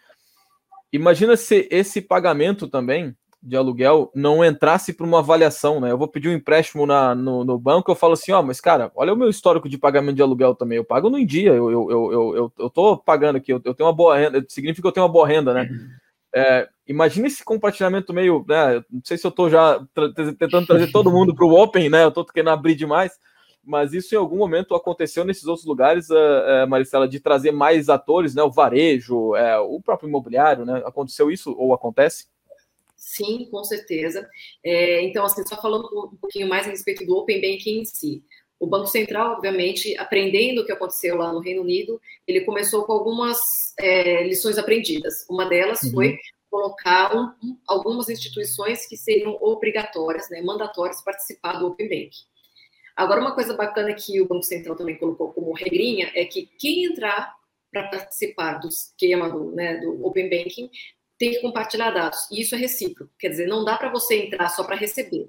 [0.94, 5.92] Imagina se esse pagamento também de aluguel não entrasse para uma avaliação, né?
[5.92, 8.62] Eu vou pedir um empréstimo na, no, no banco, eu falo assim, ó, oh, mas
[8.62, 11.70] cara, olha o meu histórico de pagamento de aluguel também, eu pago no dia, eu,
[11.70, 14.88] eu, eu, eu, eu tô pagando aqui, eu, eu tenho uma boa renda, significa que
[14.88, 15.70] eu tenho uma boa renda, né?
[16.36, 18.84] É, imagina esse compartilhamento meio, né?
[18.90, 19.86] Não sei se eu tô já
[20.38, 22.04] tentando trazer todo mundo para o Open, né?
[22.04, 23.20] Eu tô querendo abrir demais,
[23.64, 27.88] mas isso em algum momento aconteceu nesses outros lugares, uh, uh, Maricela, de trazer mais
[27.88, 28.42] atores, né?
[28.42, 30.82] O varejo, uh, o próprio imobiliário, né?
[30.86, 32.28] Aconteceu isso ou acontece?
[32.96, 34.28] Sim, com certeza.
[34.64, 38.24] É, então, assim, só falando um pouquinho mais a respeito do Open Banking em si.
[38.64, 42.94] O Banco Central, obviamente, aprendendo o que aconteceu lá no Reino Unido, ele começou com
[42.94, 45.26] algumas é, lições aprendidas.
[45.30, 45.92] Uma delas uhum.
[45.92, 46.18] foi
[46.50, 52.24] colocar um, um, algumas instituições que seriam obrigatórias, né, mandatórias, participar do Open Banking.
[52.96, 56.86] Agora, uma coisa bacana que o Banco Central também colocou como regrinha é que quem
[56.86, 57.36] entrar
[57.70, 60.70] para participar do esquema do, né, do Open Banking
[61.20, 62.32] tem que compartilhar dados.
[62.32, 63.12] E isso é recíproco.
[63.20, 65.28] Quer dizer, não dá para você entrar só para receber.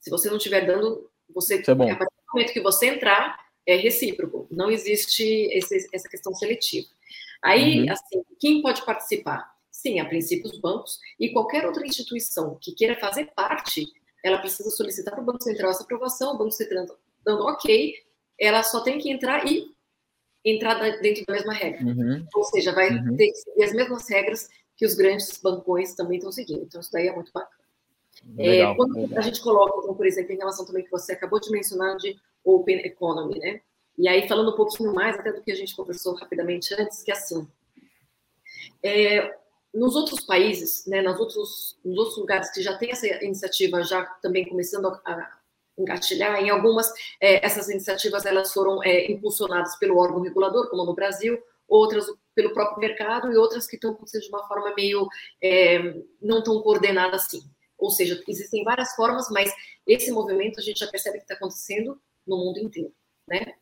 [0.00, 1.86] Se você não estiver dando, você é bom.
[2.34, 4.46] Momento que você entrar, é recíproco.
[4.50, 6.88] Não existe esse, essa questão seletiva.
[7.42, 7.92] Aí, uhum.
[7.92, 9.52] assim, quem pode participar?
[9.70, 13.86] Sim, a princípio os bancos e qualquer outra instituição que queira fazer parte,
[14.22, 16.86] ela precisa solicitar para o Banco Central essa aprovação, o Banco Central
[17.24, 17.94] dando ok,
[18.38, 19.72] ela só tem que entrar e
[20.44, 21.84] entrar dentro da mesma regra.
[21.84, 22.26] Uhum.
[22.34, 23.16] Ou seja, vai uhum.
[23.16, 26.64] ter que seguir as mesmas regras que os grandes bancões também estão seguindo.
[26.64, 27.61] Então, isso daí é muito bacana.
[28.38, 29.18] É, quando legal.
[29.18, 32.16] a gente coloca, então, por exemplo, em relação também que você acabou de mencionar de
[32.44, 33.60] Open Economy, né?
[33.98, 37.12] E aí, falando um pouquinho mais até do que a gente conversou rapidamente antes, que
[37.12, 37.46] assim,
[38.82, 39.36] é,
[39.72, 44.04] nos outros países, né, nos, outros, nos outros lugares que já tem essa iniciativa já
[44.22, 45.38] também começando a, a
[45.78, 50.94] engatilhar, em algumas, é, essas iniciativas elas foram é, impulsionadas pelo órgão regulador, como no
[50.94, 55.06] Brasil, outras pelo próprio mercado e outras que estão acontecendo de uma forma meio
[55.42, 57.42] é, não tão coordenada assim.
[57.82, 59.52] Ou seja, existem várias formas, mas
[59.84, 62.94] esse movimento a gente já percebe que está acontecendo no mundo inteiro,
[63.26, 63.54] né?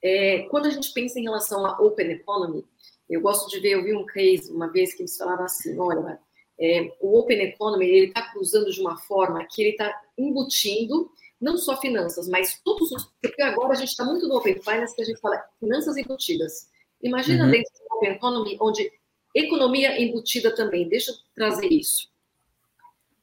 [0.00, 2.64] É, quando a gente pensa em relação à Open Economy,
[3.10, 6.20] eu gosto de ver, eu vi um case uma vez que eles falavam assim, olha,
[6.60, 11.10] é, o Open Economy ele está cruzando de uma forma que ele está embutindo
[11.40, 13.12] não só finanças, mas todos os.
[13.20, 16.68] Porque agora a gente está muito no Open Finance, que a gente fala finanças embutidas.
[17.02, 17.50] Imagina uhum.
[17.50, 18.92] dentro do Open Economy, onde
[19.34, 20.88] economia embutida também.
[20.88, 22.13] Deixa eu trazer isso.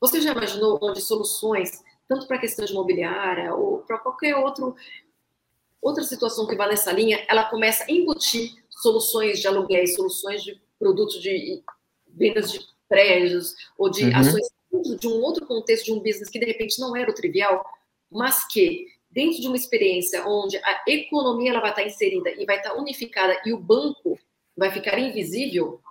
[0.02, 4.76] Você já imaginou onde soluções, tanto para a questão de imobiliária ou para qualquer outro
[5.82, 10.62] Outra situação que vai nessa linha, ela começa a embutir soluções de aluguéis, soluções de
[10.78, 11.64] produtos de
[12.08, 14.16] vendas de prédios ou de uhum.
[14.16, 14.48] ações
[15.00, 17.66] de um outro contexto de um business que de repente não era o trivial,
[18.12, 22.58] mas que dentro de uma experiência onde a economia ela vai estar inserida e vai
[22.58, 24.20] estar unificada e o banco
[24.56, 25.82] vai ficar invisível,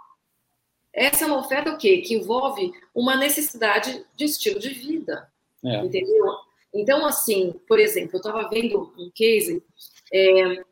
[0.92, 1.98] essa é uma oferta o quê?
[1.98, 5.30] Que envolve uma necessidade de estilo de vida.
[5.64, 5.76] É.
[5.84, 6.26] Entendeu?
[6.72, 9.62] Então, assim, por exemplo, eu estava vendo um case,
[10.12, 10.62] é,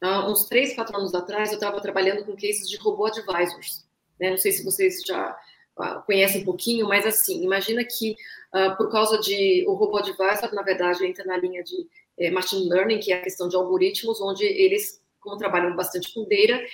[0.00, 3.84] há uns três, quatro anos atrás, eu estava trabalhando com cases de robô advisors.
[4.18, 4.30] Né?
[4.30, 5.36] Não sei se vocês já
[5.78, 8.16] uh, conhecem um pouquinho, mas assim, imagina que
[8.54, 11.86] uh, por causa de o robô advisor, na verdade, entra na linha de
[12.18, 16.22] é, machine learning, que é a questão de algoritmos, onde eles, como trabalham bastante com
[16.22, 16.64] data,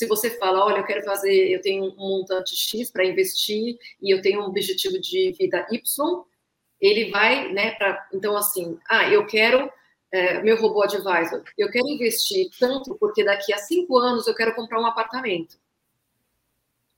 [0.00, 4.10] se você fala, olha, eu quero fazer, eu tenho um montante X para investir e
[4.10, 6.24] eu tenho um objetivo de vida Y,
[6.80, 9.70] ele vai, né, para, então assim, ah, eu quero,
[10.10, 14.54] é, meu robô advisor, eu quero investir tanto porque daqui a cinco anos eu quero
[14.54, 15.58] comprar um apartamento.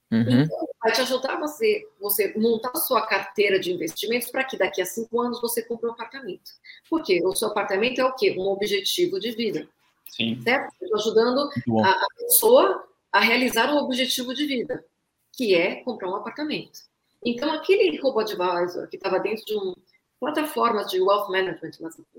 [0.09, 0.43] Uhum.
[0.43, 4.81] Então, vai te ajudar você, você montar a sua carteira de investimentos para que daqui
[4.81, 6.51] a cinco anos você compre um apartamento.
[6.89, 8.33] Porque o seu apartamento é o quê?
[8.37, 9.67] Um objetivo de vida.
[10.07, 10.39] Sim.
[10.41, 10.73] Certo?
[10.81, 11.49] Estou ajudando
[11.83, 14.83] a, a pessoa a realizar um objetivo de vida,
[15.31, 16.79] que é comprar um apartamento.
[17.23, 19.73] Então, aquele robô advisor que estava dentro de um
[20.19, 21.71] plataformas de wealth management,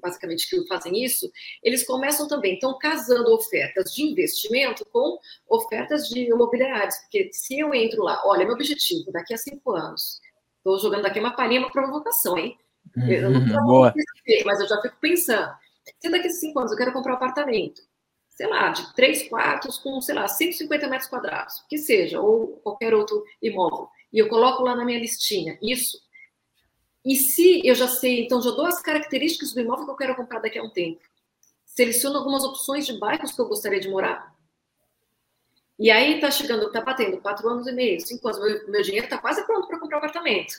[0.02, 1.30] basicamente, que fazem isso,
[1.62, 7.72] eles começam também, estão casando ofertas de investimento com ofertas de imobiliários, porque se eu
[7.72, 10.20] entro lá, olha, meu objetivo daqui a cinco anos,
[10.58, 12.58] estou jogando daqui uma palhinha, uma provocação, hein?
[13.08, 13.92] Eu não uhum,
[14.44, 15.50] mas eu já fico pensando,
[15.98, 17.80] se daqui a cinco anos eu quero comprar um apartamento,
[18.34, 22.92] sei lá, de três quartos com, sei lá, 150 metros quadrados, que seja, ou qualquer
[22.92, 25.98] outro imóvel e eu coloco lá na minha listinha isso.
[27.04, 30.14] E se eu já sei, então já dou as características do imóvel que eu quero
[30.14, 31.02] comprar daqui a um tempo.
[31.66, 34.32] Seleciono algumas opções de bairros que eu gostaria de morar.
[35.76, 39.06] E aí está chegando, está batendo quatro anos e meio, cinco anos, meu, meu dinheiro
[39.06, 40.54] está quase pronto para comprar um apartamento.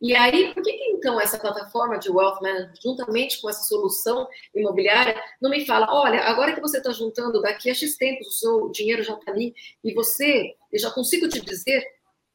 [0.00, 4.28] E aí, por que, que, então essa plataforma de Wealth Management, juntamente com essa solução
[4.54, 8.32] imobiliária, não me fala, olha, agora que você está juntando, daqui a X tempos o
[8.32, 11.84] seu dinheiro já está ali, e você, eu já consigo te dizer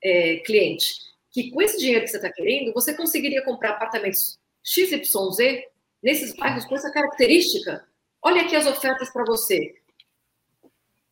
[0.03, 0.93] é, cliente,
[1.31, 5.63] que com esse dinheiro que você está querendo, você conseguiria comprar apartamentos XYZ
[6.01, 7.87] nesses bairros com essa característica.
[8.21, 9.73] Olha aqui as ofertas para você.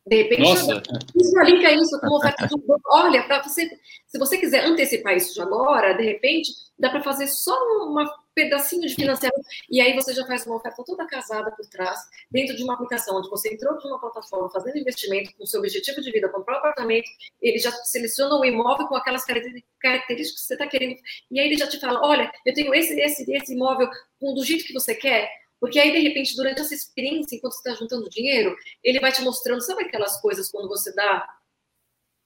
[0.04, 0.82] De repente, Nossa.
[1.14, 2.54] isso linka isso com oferta de
[2.86, 3.68] Olha, para você,
[4.06, 7.94] se você quiser antecipar isso de agora, de repente, dá para fazer só um
[8.34, 9.46] pedacinho de financiamento.
[9.70, 13.16] E aí você já faz uma oferta toda casada por trás, dentro de uma aplicação
[13.16, 16.58] onde você entrou de uma plataforma fazendo investimento com seu objetivo de vida, comprar um
[16.58, 17.08] apartamento,
[17.40, 20.96] ele já seleciona o imóvel com aquelas características que você está querendo,
[21.30, 23.88] e aí ele já te fala, olha, eu tenho esse, esse, esse imóvel
[24.20, 25.30] do jeito que você quer,
[25.62, 29.22] porque aí, de repente, durante essa experiência, enquanto você está juntando dinheiro, ele vai te
[29.22, 31.24] mostrando, sabe aquelas coisas quando você dá.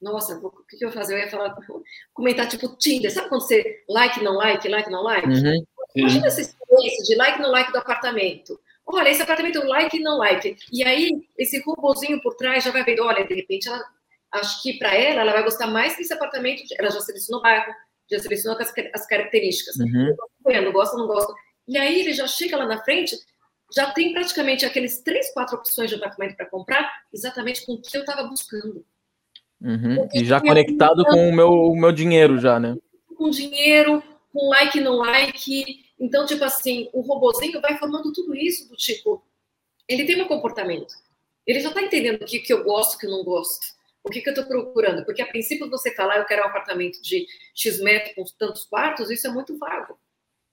[0.00, 1.16] Nossa, o que, eu ia fazer?
[1.16, 1.54] Eu ia falar,
[2.14, 5.28] comentar tipo Tinder, sabe quando você like, não like, like, não like?
[5.28, 5.66] Uhum.
[5.94, 8.58] Imagina essa experiência de like, não like do apartamento.
[8.86, 10.56] Olha, esse apartamento like, não like.
[10.72, 13.84] E aí, esse robozinho por trás já vai vendo, olha, de repente, ela,
[14.32, 16.62] acho que para ela, ela vai gostar mais desse apartamento.
[16.78, 17.70] Ela já selecionou o bairro,
[18.10, 19.76] já selecionou as, as características.
[19.76, 20.16] Uhum.
[20.72, 21.34] Gosta, não gosta.
[21.66, 23.16] E aí ele já chega lá na frente,
[23.74, 27.96] já tem praticamente aqueles três, quatro opções de apartamento para comprar, exatamente com o que
[27.96, 28.84] eu estava buscando.
[29.60, 30.08] Uhum.
[30.14, 32.76] E já conectado com o meu, o meu dinheiro já, né?
[33.16, 34.02] Com dinheiro,
[34.32, 35.84] com like não like.
[35.98, 39.24] Então, tipo assim, o robozinho vai formando tudo isso do tipo,
[39.88, 40.94] ele tem um comportamento.
[41.46, 43.74] Ele já está entendendo o que, que eu gosto, o que eu não gosto.
[44.04, 45.04] O que, que eu estou procurando?
[45.04, 49.10] Porque a princípio você falar, eu quero um apartamento de X metros com tantos quartos,
[49.10, 49.98] isso é muito vago.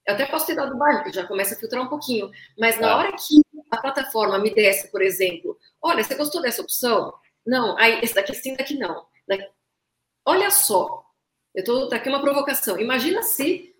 [0.05, 2.29] Eu até posso ter dado bairro, que já começa a filtrar um pouquinho.
[2.57, 7.13] Mas na hora que a plataforma me desse, por exemplo, olha, você gostou dessa opção?
[7.45, 9.05] Não, aí esse daqui sim, daqui não.
[9.27, 9.47] Daqui...
[10.25, 11.05] Olha só,
[11.55, 12.79] eu tô daqui uma provocação.
[12.79, 13.73] Imagina se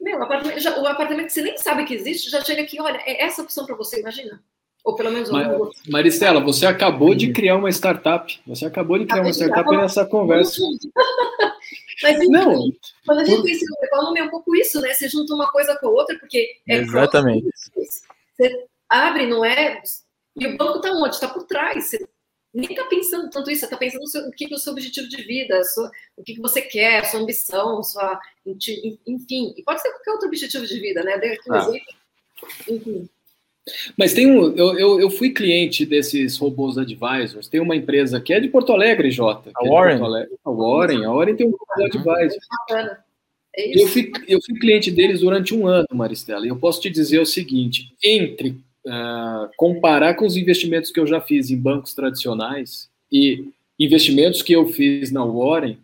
[0.00, 2.80] meu, o apartamento, já, o apartamento que você nem sabe que existe já chega aqui,
[2.80, 4.42] olha, é essa opção para você, imagina.
[4.82, 5.46] Ou pelo menos Mar
[5.88, 8.40] Maristela, você acabou de criar uma startup.
[8.46, 10.62] Você acabou de criar uma startup nessa conversa.
[12.02, 12.72] Mas enfim, não,
[13.04, 14.92] quando a gente pensa no economia, é um pouco isso, né?
[14.94, 17.48] Você junta uma coisa com a outra, porque é Exatamente.
[17.74, 19.82] Você abre, não é?
[20.36, 21.14] E o banco está onde?
[21.14, 21.84] Está por trás.
[21.84, 22.08] Você
[22.52, 24.72] nem está pensando tanto isso, você está pensando no seu, o que é o seu
[24.72, 28.20] objetivo de vida, sua, o que, que você quer, sua ambição, sua.
[28.46, 29.54] Enfim.
[29.56, 31.18] E pode ser qualquer outro objetivo de vida, né?
[31.18, 31.58] Dei aqui um ah.
[31.58, 31.94] exemplo.
[32.68, 33.08] Enfim.
[33.96, 37.48] Mas tem um, eu, eu, eu, fui cliente desses robôs advisors.
[37.48, 39.50] Tem uma empresa que é de Porto Alegre, Jota.
[39.56, 40.02] A é Warren.
[40.02, 40.36] Alegre.
[40.44, 41.04] A Warren.
[41.04, 42.40] A Warren tem um robô advisor.
[43.56, 46.46] É eu, fui, eu fui cliente deles durante um ano, Maristela.
[46.46, 48.50] E eu posso te dizer o seguinte: entre
[48.86, 53.44] uh, comparar com os investimentos que eu já fiz em bancos tradicionais e
[53.78, 55.78] investimentos que eu fiz na Warren,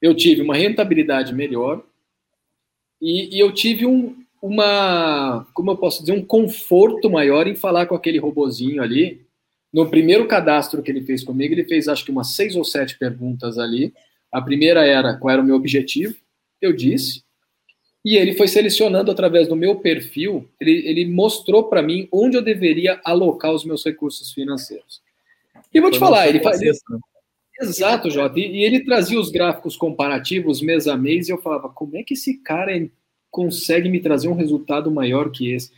[0.00, 1.82] eu tive uma rentabilidade melhor
[3.00, 7.86] e, e eu tive um, uma, como eu posso dizer, um conforto maior em falar
[7.86, 9.26] com aquele robozinho ali.
[9.72, 12.98] No primeiro cadastro que ele fez comigo, ele fez acho que umas seis ou sete
[12.98, 13.92] perguntas ali.
[14.32, 16.14] A primeira era qual era o meu objetivo,
[16.60, 17.24] eu disse.
[18.04, 22.42] E ele foi selecionando através do meu perfil, ele, ele mostrou para mim onde eu
[22.42, 25.02] deveria alocar os meus recursos financeiros.
[25.74, 26.60] E vou te falar, ele faz.
[27.60, 28.38] Exato, Jota.
[28.38, 32.04] E, e ele trazia os gráficos comparativos mês a mês, e eu falava, como é
[32.04, 32.88] que esse cara é
[33.30, 35.70] consegue me trazer um resultado maior que esse.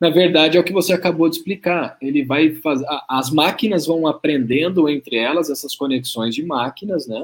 [0.00, 1.98] Na verdade, é o que você acabou de explicar.
[2.00, 2.86] Ele vai fazer.
[3.08, 7.22] As máquinas vão aprendendo entre elas essas conexões de máquinas, né?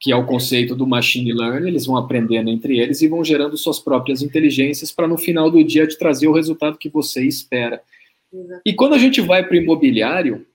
[0.00, 1.68] Que é o conceito do machine learning.
[1.68, 5.62] Eles vão aprendendo entre eles e vão gerando suas próprias inteligências para no final do
[5.62, 7.82] dia te trazer o resultado que você espera.
[8.32, 8.62] Exato.
[8.64, 10.46] E quando a gente vai para o imobiliário,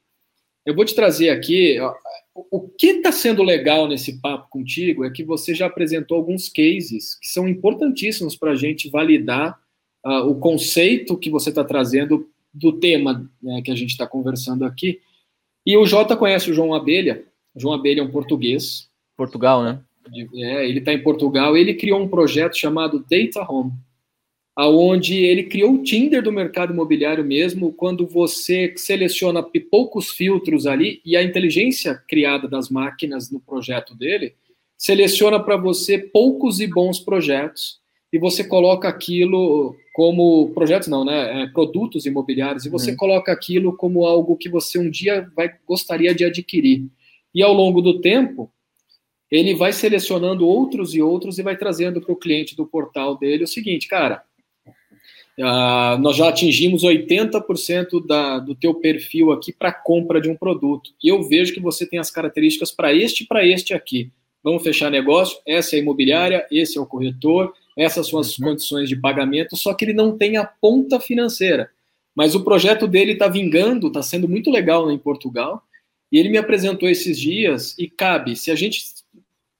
[0.65, 1.77] eu vou te trazer aqui
[2.33, 7.15] o que está sendo legal nesse papo contigo é que você já apresentou alguns cases
[7.19, 9.59] que são importantíssimos para a gente validar
[10.05, 14.65] uh, o conceito que você está trazendo do tema né, que a gente está conversando
[14.65, 15.01] aqui.
[15.65, 17.25] E o Jota conhece o João Abelha.
[17.53, 18.89] O João Abelha é um português.
[19.15, 19.79] Portugal, né?
[20.35, 21.55] É, ele está em Portugal.
[21.55, 23.71] Ele criou um projeto chamado Data Home
[24.61, 31.01] aonde ele criou o Tinder do mercado imobiliário mesmo, quando você seleciona poucos filtros ali
[31.03, 34.35] e a inteligência criada das máquinas no projeto dele
[34.77, 37.79] seleciona para você poucos e bons projetos
[38.13, 42.97] e você coloca aquilo como projetos não, né, é, produtos imobiliários e você uhum.
[42.97, 46.85] coloca aquilo como algo que você um dia vai gostaria de adquirir.
[47.33, 48.51] E ao longo do tempo,
[49.31, 53.45] ele vai selecionando outros e outros e vai trazendo para o cliente do portal dele
[53.45, 54.23] o seguinte, cara,
[55.39, 60.91] Uh, nós já atingimos 80% da, do teu perfil aqui para compra de um produto.
[61.03, 64.11] E eu vejo que você tem as características para este e para este aqui.
[64.43, 65.37] Vamos fechar negócio?
[65.47, 68.49] Essa é a imobiliária, esse é o corretor, essas são as uhum.
[68.49, 71.69] condições de pagamento, só que ele não tem a ponta financeira.
[72.15, 75.63] Mas o projeto dele está vingando, está sendo muito legal em Portugal.
[76.11, 78.83] E ele me apresentou esses dias e cabe, se a gente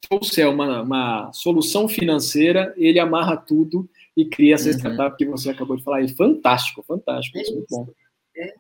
[0.10, 4.76] trouxer uma, uma solução financeira, ele amarra tudo e cria essa uhum.
[4.76, 6.04] startup que você acabou de falar.
[6.04, 7.38] É fantástico, fantástico.
[7.38, 7.88] É muito bom.
[8.36, 8.54] É.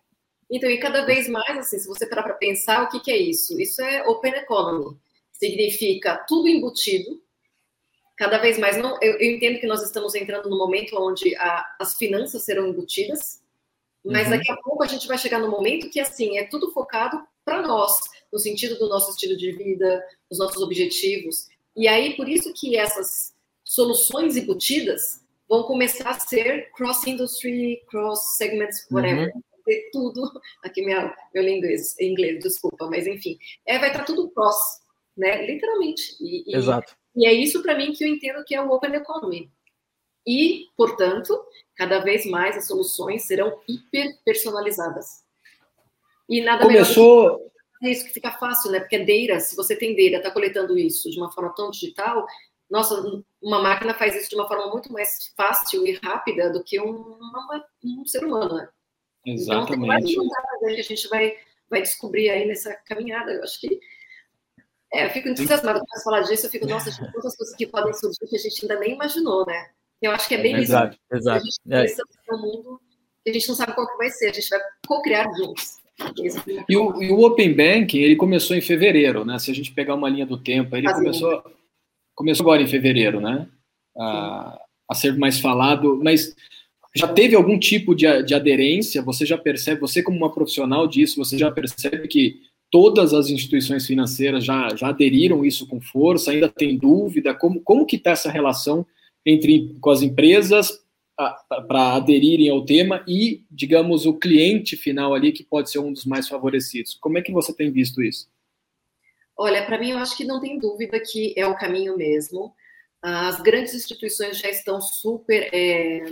[0.49, 3.17] Então, e cada vez mais, assim, se você parar para pensar, o que, que é
[3.17, 3.59] isso?
[3.59, 4.97] Isso é Open Economy.
[5.31, 7.21] Significa tudo embutido.
[8.17, 11.65] Cada vez mais, não, eu, eu entendo que nós estamos entrando no momento onde a,
[11.79, 13.41] as finanças serão embutidas,
[14.05, 14.31] mas uhum.
[14.31, 17.61] daqui a pouco a gente vai chegar no momento que, assim, é tudo focado para
[17.61, 17.93] nós,
[18.31, 21.47] no sentido do nosso estilo de vida, dos nossos objetivos.
[21.75, 23.33] E aí, por isso que essas
[23.63, 25.20] soluções embutidas
[25.51, 29.29] vão começar a ser cross-industry, cross-segments, whatever.
[29.35, 29.41] Uhum.
[29.91, 30.31] Tudo.
[30.63, 33.37] Aqui minha, meu inglês, inglês, desculpa, mas enfim.
[33.65, 34.55] É, vai estar tudo cross,
[35.15, 35.45] né?
[35.45, 36.15] Literalmente.
[36.21, 36.95] E, Exato.
[37.13, 39.51] E, e é isso para mim que eu entendo que é o Open Economy.
[40.25, 41.37] E, portanto,
[41.75, 45.25] cada vez mais as soluções serão hiper personalizadas.
[46.29, 47.51] E nada Começou...
[47.83, 48.79] É isso que fica fácil, né?
[48.79, 52.25] Porque é data, se você tem data, está coletando isso de uma forma tão digital,
[52.69, 53.01] nossa,
[53.41, 57.17] uma máquina faz isso de uma forma muito mais fácil e rápida do que um,
[57.83, 58.69] um ser humano, né?
[59.25, 59.73] Exatamente.
[59.73, 61.35] Então, tem várias que a gente vai,
[61.69, 63.31] vai descobrir aí nessa caminhada.
[63.31, 63.79] Eu acho que
[64.93, 67.93] É, eu fico entusiasmada quando falar disso, eu fico, nossa, gente, quantas coisas que podem
[67.93, 69.69] surgir que a gente ainda nem imaginou, né?
[70.01, 71.17] Eu acho que é bem exato, isso.
[71.17, 72.33] Exato, A gente é.
[72.33, 72.81] um mundo
[73.23, 75.79] que a gente não sabe qual que vai ser, a gente vai co-criar juntos.
[76.67, 79.37] E o, e o, Open Banking, ele começou em fevereiro, né?
[79.37, 81.43] Se a gente pegar uma linha do tempo, ele começou,
[82.15, 83.47] começou agora em fevereiro, né?
[83.97, 86.35] A, a, ser mais falado, mas
[86.95, 89.01] já teve algum tipo de, de aderência?
[89.01, 93.85] Você já percebe, você como uma profissional disso, você já percebe que todas as instituições
[93.85, 96.31] financeiras já, já aderiram isso com força?
[96.31, 97.33] Ainda tem dúvida?
[97.33, 98.85] Como, como que está essa relação
[99.25, 100.81] entre com as empresas
[101.67, 106.05] para aderirem ao tema e, digamos, o cliente final ali que pode ser um dos
[106.05, 106.97] mais favorecidos.
[106.99, 108.27] Como é que você tem visto isso?
[109.37, 112.53] Olha, para mim eu acho que não tem dúvida que é o caminho mesmo.
[113.01, 116.03] As grandes instituições já estão super é,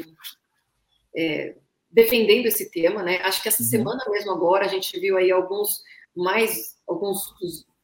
[1.15, 1.55] é,
[1.91, 3.17] defendendo esse tema, né?
[3.21, 3.69] Acho que essa uhum.
[3.69, 5.83] semana mesmo agora a gente viu aí alguns
[6.15, 7.33] mais alguns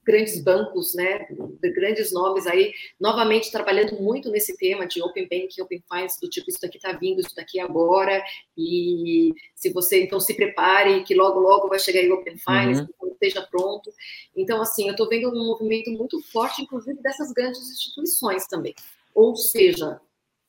[0.06, 5.62] grandes bancos, né, de grandes nomes aí, novamente trabalhando muito nesse tema de Open Banking,
[5.62, 8.24] Open Finance, do tipo, isso daqui está vindo, isso daqui agora,
[8.56, 12.88] e se você, então, se prepare, que logo, logo vai chegar aí Open Finance, uhum.
[12.96, 13.92] então esteja pronto.
[14.36, 18.76] Então, assim, eu estou vendo um movimento muito forte, inclusive, dessas grandes instituições também.
[19.14, 20.00] Ou seja,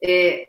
[0.05, 0.49] é,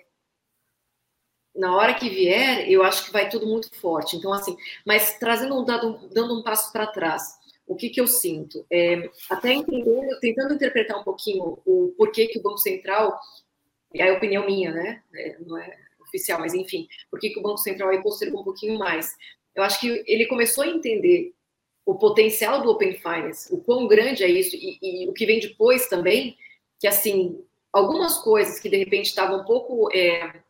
[1.55, 4.15] na hora que vier, eu acho que vai tudo muito forte.
[4.15, 7.36] Então, assim, mas trazendo um dado, dando um passo para trás,
[7.67, 8.65] o que, que eu sinto?
[8.71, 13.19] É, até entendendo, tentando interpretar um pouquinho o porquê que o Banco Central,
[13.93, 15.03] é a opinião minha, né?
[15.13, 18.45] É, não é oficial, mas enfim, por que, que o Banco Central aí postergou um
[18.45, 19.15] pouquinho mais?
[19.53, 21.33] Eu acho que ele começou a entender
[21.85, 25.39] o potencial do Open Finance, o quão grande é isso, e, e o que vem
[25.39, 26.37] depois também,
[26.79, 29.89] que assim, algumas coisas que de repente estavam um pouco.
[29.93, 30.41] É,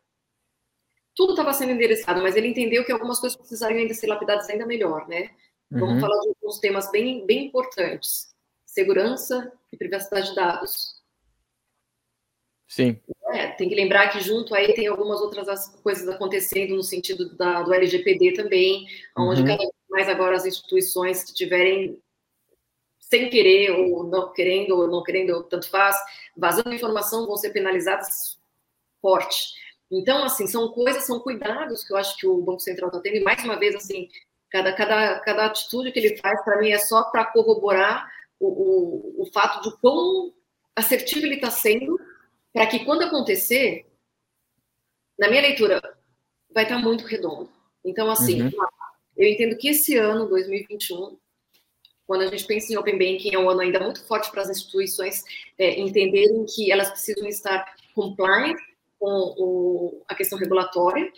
[1.14, 4.64] tudo estava sendo endereçado, mas ele entendeu que algumas coisas precisariam ainda ser lapidadas ainda
[4.64, 5.30] melhor, né?
[5.70, 6.00] Vamos uhum.
[6.00, 10.98] falar de alguns temas bem, bem importantes: segurança e privacidade de dados.
[12.66, 13.00] Sim.
[13.32, 17.62] É, tem que lembrar que junto aí tem algumas outras coisas acontecendo no sentido da,
[17.62, 19.46] do LGPD também, onde uhum.
[19.46, 22.00] cada vez mais agora as instituições que tiverem
[22.98, 25.96] sem querer ou não querendo ou não querendo, tanto faz,
[26.36, 28.38] vazando informação vão ser penalizadas
[29.00, 29.54] forte.
[29.90, 33.16] Então, assim, são coisas, são cuidados que eu acho que o Banco Central está tendo,
[33.16, 34.08] e mais uma vez, assim,
[34.50, 39.22] Cada, cada, cada atitude que ele faz, para mim, é só para corroborar o, o,
[39.22, 40.32] o fato de quão
[40.74, 41.98] assertivo ele está sendo,
[42.52, 43.86] para que quando acontecer,
[45.18, 45.80] na minha leitura,
[46.52, 47.50] vai estar tá muito redondo.
[47.84, 48.50] Então, assim, uhum.
[49.16, 51.18] eu entendo que esse ano, 2021,
[52.06, 54.50] quando a gente pensa em Open Banking, é um ano ainda muito forte para as
[54.50, 55.22] instituições
[55.58, 58.56] é, entenderem que elas precisam estar compliant
[58.98, 61.12] com o, a questão regulatória,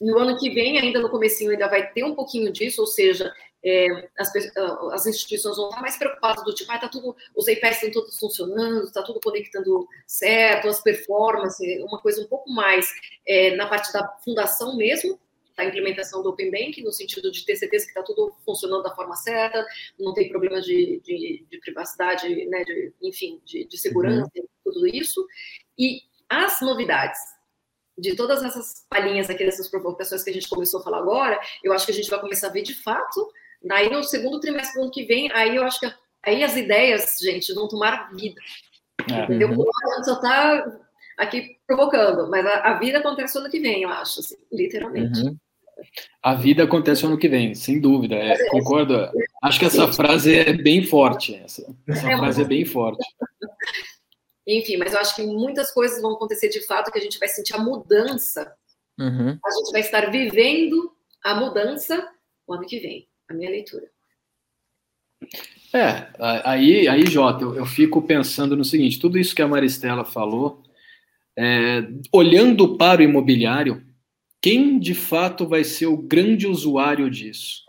[0.00, 2.86] e o ano que vem, ainda no comecinho, ainda vai ter um pouquinho disso, ou
[2.86, 3.32] seja,
[3.62, 7.46] é, as, ah, as, instituições vão estar mais preocupadas do tipo, ah, tá tudo, os
[7.46, 12.90] APIs estão todos funcionando, está tudo conectando certo, as performances, uma coisa um pouco mais
[13.26, 15.20] é, na parte da fundação mesmo,
[15.54, 18.94] da implementação do Open Bank, no sentido de ter certeza que está tudo funcionando da
[18.94, 19.66] forma certa,
[19.98, 24.46] não tem problemas de, de, de privacidade, né, de, enfim, de, de segurança, uhum.
[24.64, 25.26] tudo isso.
[25.78, 27.18] E as novidades,
[28.00, 31.72] de todas essas palhinhas aqui, dessas provocações que a gente começou a falar agora, eu
[31.72, 33.28] acho que a gente vai começar a ver de fato,
[33.62, 37.18] daí no segundo trimestre do ano que vem, aí eu acho que aí as ideias,
[37.20, 38.40] gente, vão tomar vida.
[39.10, 39.24] É.
[39.24, 39.48] Entendeu?
[39.50, 39.62] Uhum.
[39.62, 40.80] A gente só está
[41.18, 45.20] aqui provocando, mas a, a, vida acontece no ano que vem, eu acho, assim, literalmente.
[45.20, 45.36] Uhum.
[46.22, 48.14] A vida acontece no ano que vem, sem dúvida.
[48.14, 49.10] É, é, concordo.
[49.42, 51.34] Acho que essa frase é bem forte.
[51.36, 53.02] Essa, essa é frase é bem forte.
[54.58, 57.28] Enfim, mas eu acho que muitas coisas vão acontecer de fato que a gente vai
[57.28, 58.52] sentir a mudança.
[58.98, 59.38] Uhum.
[59.44, 62.06] A gente vai estar vivendo a mudança
[62.46, 63.08] o ano que vem.
[63.28, 63.88] A minha leitura.
[65.72, 66.08] É,
[66.44, 70.62] aí, aí Jota, eu, eu fico pensando no seguinte: tudo isso que a Maristela falou,
[71.38, 73.86] é, olhando para o imobiliário,
[74.42, 77.62] quem de fato vai ser o grande usuário disso?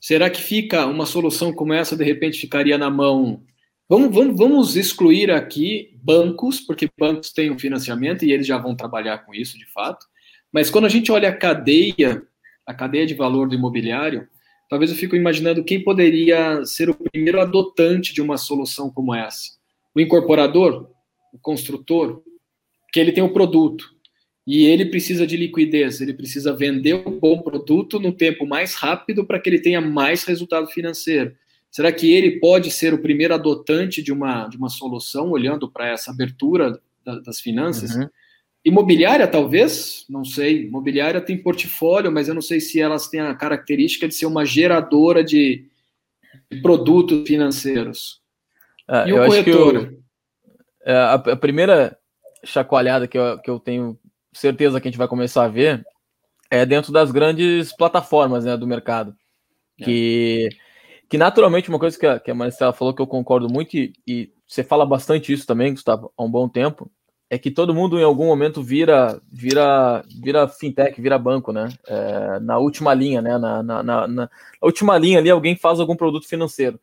[0.00, 3.42] Será que fica uma solução como essa, de repente, ficaria na mão
[3.90, 8.74] Vamos, vamos, vamos excluir aqui bancos, porque bancos têm um financiamento e eles já vão
[8.74, 10.06] trabalhar com isso de fato.
[10.52, 12.22] Mas quando a gente olha a cadeia,
[12.66, 14.28] a cadeia de valor do imobiliário,
[14.68, 19.52] talvez eu fico imaginando quem poderia ser o primeiro adotante de uma solução como essa.
[19.94, 20.90] O incorporador,
[21.32, 22.22] o construtor,
[22.92, 23.88] que ele tem o produto
[24.46, 29.24] e ele precisa de liquidez, ele precisa vender o bom produto no tempo mais rápido
[29.24, 31.36] para que ele tenha mais resultado financeiro.
[31.70, 35.88] Será que ele pode ser o primeiro adotante de uma, de uma solução, olhando para
[35.88, 37.94] essa abertura da, das finanças?
[37.94, 38.08] Uhum.
[38.64, 40.66] Imobiliária, talvez, não sei.
[40.66, 44.44] Imobiliária tem portfólio, mas eu não sei se elas têm a característica de ser uma
[44.44, 45.64] geradora de,
[46.50, 48.20] de produtos financeiros.
[48.88, 49.88] É, e o corretor?
[49.88, 49.98] Que
[50.84, 51.96] é, a, primeira
[52.44, 53.98] chacoalhada que eu, que eu tenho
[54.32, 55.84] certeza que a gente vai começar a ver
[56.50, 59.14] é dentro das grandes plataformas né, do mercado.
[59.80, 59.84] É.
[61.10, 63.92] Que, naturalmente, uma coisa que a, que a Maristela falou que eu concordo muito, e,
[64.06, 66.88] e você fala bastante isso também, Gustavo, há um bom tempo,
[67.28, 71.68] é que todo mundo em algum momento vira vira vira fintech, vira banco, né?
[71.86, 73.38] É, na última linha, né?
[73.38, 74.30] Na, na, na, na,
[74.62, 76.78] última linha ali, alguém faz algum produto financeiro,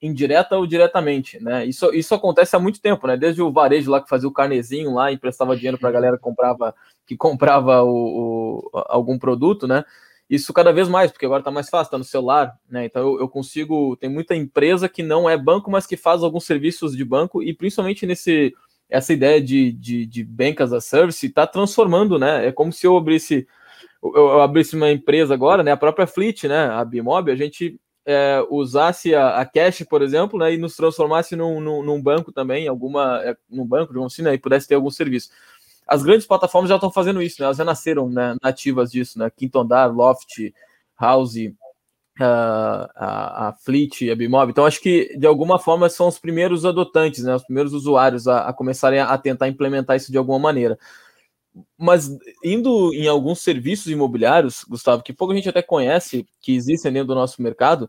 [0.00, 1.66] indireta ou diretamente, né?
[1.66, 3.16] Isso, isso acontece há muito tempo, né?
[3.16, 6.22] Desde o varejo lá que fazia o carnezinho lá, emprestava dinheiro para a galera que
[6.22, 6.74] comprava
[7.06, 9.84] que comprava o, o, algum produto, né?
[10.28, 12.86] Isso cada vez mais, porque agora está mais fácil, está no celular, né?
[12.86, 13.96] Então eu, eu, consigo.
[13.96, 17.52] Tem muita empresa que não é banco, mas que faz alguns serviços de banco, e
[17.52, 18.54] principalmente nesse
[18.88, 22.46] essa ideia de, de, de Bank as a Service está transformando, né?
[22.46, 23.46] É como se eu abrisse,
[24.02, 25.72] eu abrisse uma empresa agora, né?
[25.72, 26.66] A própria Fleet, né?
[26.66, 30.54] A Bimob, a gente é, usasse a, a, Cash, por exemplo, né?
[30.54, 34.34] E nos transformasse num, num, num banco também, alguma, é, num banco, digamos assim, né?
[34.34, 35.30] E pudesse ter algum serviço.
[35.86, 37.46] As grandes plataformas já estão fazendo isso, né?
[37.46, 39.30] Elas já nasceram né, nativas disso, né?
[39.30, 40.52] Quinto Andar, Loft,
[40.98, 41.36] House,
[42.20, 44.50] a, a, a Fleet, a Bimob.
[44.50, 48.48] Então, acho que de alguma forma são os primeiros adotantes, né, os primeiros usuários a,
[48.48, 50.78] a começarem a, a, tentar implementar isso de alguma maneira.
[51.78, 52.10] Mas
[52.44, 57.08] indo em alguns serviços imobiliários, Gustavo, que pouco a gente até conhece que existem dentro
[57.08, 57.88] do nosso mercado,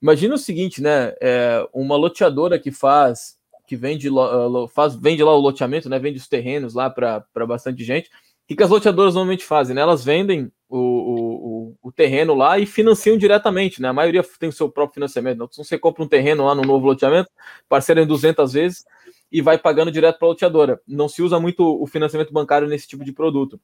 [0.00, 1.14] imagina o seguinte, né?
[1.20, 3.36] É uma loteadora que faz
[3.66, 4.08] que vende,
[4.72, 5.98] faz, vende lá o loteamento, né?
[5.98, 8.10] Vende os terrenos lá para bastante gente.
[8.50, 9.74] O que as loteadoras normalmente fazem?
[9.74, 9.80] Né?
[9.80, 13.88] Elas vendem o, o, o, terreno lá e financiam diretamente, né?
[13.88, 15.36] A maioria tem o seu próprio financiamento.
[15.36, 17.30] Então, você compra um terreno lá no novo loteamento,
[17.68, 18.84] parcela em 200 vezes
[19.30, 20.80] e vai pagando direto para a loteadora.
[20.86, 23.58] Não se usa muito o financiamento bancário nesse tipo de produto.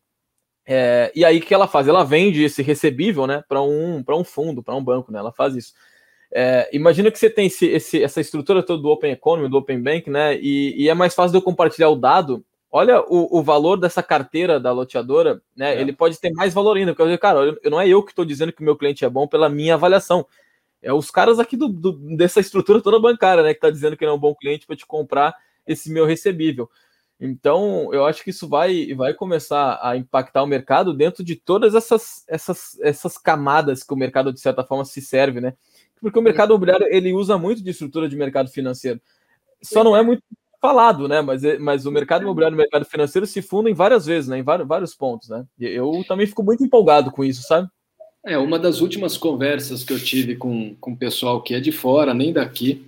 [0.67, 1.89] É, e aí o que ela faz?
[1.89, 5.19] Ela vende esse recebível, né, para um, um fundo, para um banco, né?
[5.19, 5.73] Ela faz isso.
[6.31, 9.83] É, imagina que você tem esse, esse, essa estrutura toda do Open Economy, do Open
[9.83, 10.39] Bank, né?
[10.39, 14.03] E, e é mais fácil de eu compartilhar o dado olha o, o valor dessa
[14.03, 15.75] carteira da loteadora, né?
[15.75, 15.81] É.
[15.81, 18.53] Ele pode ter mais valor ainda, porque, cara, eu, não é eu que estou dizendo
[18.53, 20.27] que o meu cliente é bom pela minha avaliação.
[20.83, 23.51] É os caras aqui do, do dessa estrutura toda bancária, né?
[23.51, 25.35] Que está dizendo que ele é um bom cliente para te comprar
[25.67, 26.71] esse meu recebível.
[27.21, 31.75] Então, eu acho que isso vai, vai começar a impactar o mercado dentro de todas
[31.75, 35.55] essas, essas, essas camadas que o mercado, de certa forma, se serve, né?
[36.01, 39.01] Porque o mercado imobiliário, ele usa muito de estrutura de mercado financeiro.
[39.63, 40.23] Só não é muito
[40.61, 41.21] falado, né?
[41.21, 44.39] Mas, é, mas o mercado imobiliário e o mercado financeiro se fundem várias vezes, né?
[44.39, 45.45] Em vários, vários pontos, né?
[45.59, 47.69] Eu também fico muito empolgado com isso, sabe?
[48.25, 51.73] É, uma das últimas conversas que eu tive com, com o pessoal que é de
[51.73, 52.85] fora, nem daqui,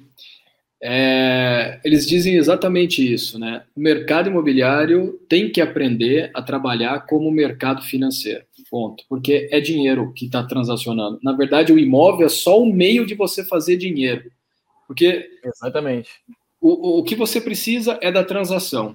[0.83, 3.63] é, eles dizem exatamente isso, né?
[3.77, 9.05] O mercado imobiliário tem que aprender a trabalhar como mercado financeiro, ponto.
[9.09, 11.19] Porque é dinheiro que está transacionando.
[11.23, 14.31] Na verdade, o imóvel é só o meio de você fazer dinheiro.
[14.87, 16.11] Porque exatamente
[16.61, 18.95] o, o que você precisa é da transação.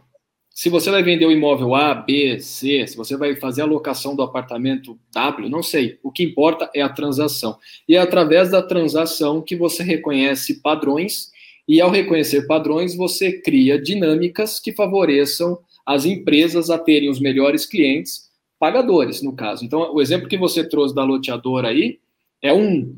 [0.51, 4.15] Se você vai vender o imóvel A, B, C, se você vai fazer a locação
[4.15, 5.99] do apartamento W, não sei.
[6.01, 7.57] O que importa é a transação.
[7.89, 11.33] E é através da transação que você reconhece padrões,
[11.67, 17.65] e ao reconhecer padrões, você cria dinâmicas que favoreçam as empresas a terem os melhores
[17.65, 18.24] clientes,
[18.59, 19.65] pagadores, no caso.
[19.65, 21.99] Então, o exemplo que você trouxe da loteadora aí
[22.41, 22.95] é um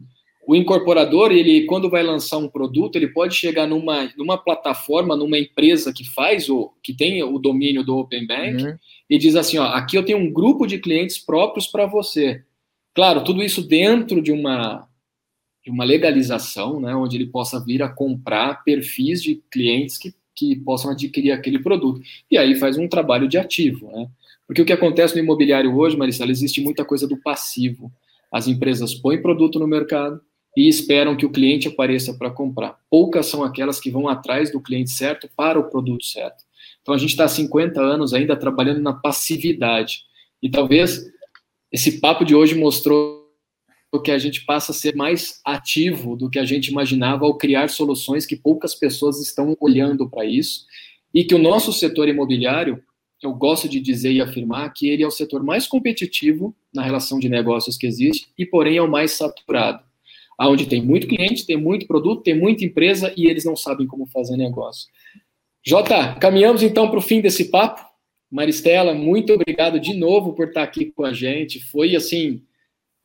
[0.47, 5.37] o incorporador, ele quando vai lançar um produto, ele pode chegar numa, numa plataforma, numa
[5.37, 8.77] empresa que faz o que tem o domínio do Open Bank uhum.
[9.09, 12.45] e diz assim, ó, aqui eu tenho um grupo de clientes próprios para você.
[12.95, 14.87] Claro, tudo isso dentro de uma
[15.65, 20.55] de uma legalização, né, onde ele possa vir a comprar perfis de clientes que, que
[20.55, 21.99] possam adquirir aquele produto.
[22.31, 24.07] E aí faz um trabalho de ativo, né?
[24.47, 27.91] Porque o que acontece no imobiliário hoje, Maricela, existe muita coisa do passivo.
[28.31, 30.21] As empresas põem produto no mercado,
[30.57, 32.79] e esperam que o cliente apareça para comprar.
[32.89, 36.43] Poucas são aquelas que vão atrás do cliente certo para o produto certo.
[36.81, 40.01] Então a gente está há 50 anos ainda trabalhando na passividade.
[40.41, 41.05] E talvez
[41.71, 43.23] esse papo de hoje mostrou
[44.03, 47.69] que a gente passa a ser mais ativo do que a gente imaginava ao criar
[47.69, 50.65] soluções que poucas pessoas estão olhando para isso.
[51.13, 52.83] E que o nosso setor imobiliário,
[53.21, 57.19] eu gosto de dizer e afirmar que ele é o setor mais competitivo na relação
[57.19, 59.87] de negócios que existe e, porém, é o mais saturado
[60.45, 64.05] onde tem muito cliente, tem muito produto, tem muita empresa e eles não sabem como
[64.05, 64.87] fazer negócio.
[65.65, 67.81] Jota, caminhamos então para o fim desse papo.
[68.29, 71.59] Maristela, muito obrigado de novo por estar aqui com a gente.
[71.59, 72.43] Foi assim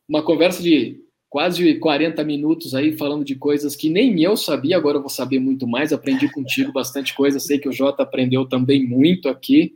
[0.07, 4.97] uma conversa de quase 40 minutos aí falando de coisas que nem eu sabia, agora
[4.97, 5.91] eu vou saber muito mais.
[5.91, 9.73] Aprendi contigo bastante coisa, sei que o Jota aprendeu também muito aqui.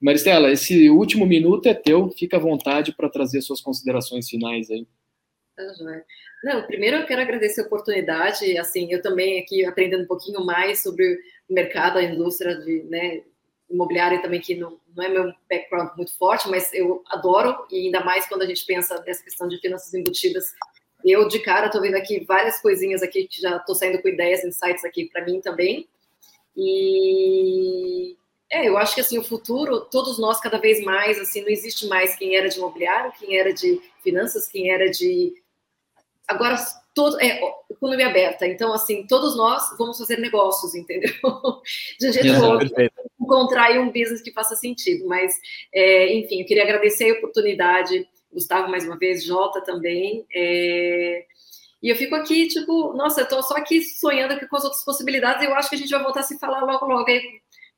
[0.00, 4.86] Maristela, esse último minuto é teu, fica à vontade para trazer suas considerações finais aí.
[5.54, 5.64] Tá.
[6.42, 10.82] Não, primeiro eu quero agradecer a oportunidade, assim, eu também aqui aprendendo um pouquinho mais
[10.82, 13.22] sobre o mercado, a indústria de, né,
[13.68, 18.02] imobiliária também, que não, não é meu background muito forte, mas eu adoro, e ainda
[18.02, 20.46] mais quando a gente pensa nessa questão de finanças embutidas.
[21.04, 24.44] Eu, de cara, estou vendo aqui várias coisinhas aqui, que já estou saindo com ideias,
[24.44, 25.88] insights aqui para mim também.
[26.56, 28.16] E
[28.52, 31.86] é, eu acho que assim, o futuro, todos nós cada vez mais, assim, não existe
[31.86, 35.32] mais quem era de imobiliário, quem era de finanças, quem era de
[36.26, 36.56] agora
[36.94, 37.40] todo é
[37.70, 38.46] economia aberta.
[38.46, 41.12] Então, assim, todos nós vamos fazer negócios, entendeu?
[41.98, 42.70] De um jeito ou outro,
[43.20, 45.06] encontrar um business que faça sentido.
[45.06, 45.32] Mas,
[45.72, 50.26] é, enfim, eu queria agradecer a oportunidade, Gustavo mais uma vez, Jota também.
[50.34, 51.24] É,
[51.82, 54.84] e eu fico aqui, tipo, nossa, eu tô só aqui sonhando aqui com as outras
[54.84, 55.42] possibilidades.
[55.42, 57.08] E eu acho que a gente vai voltar a se falar logo, logo.
[57.08, 57.22] Aí,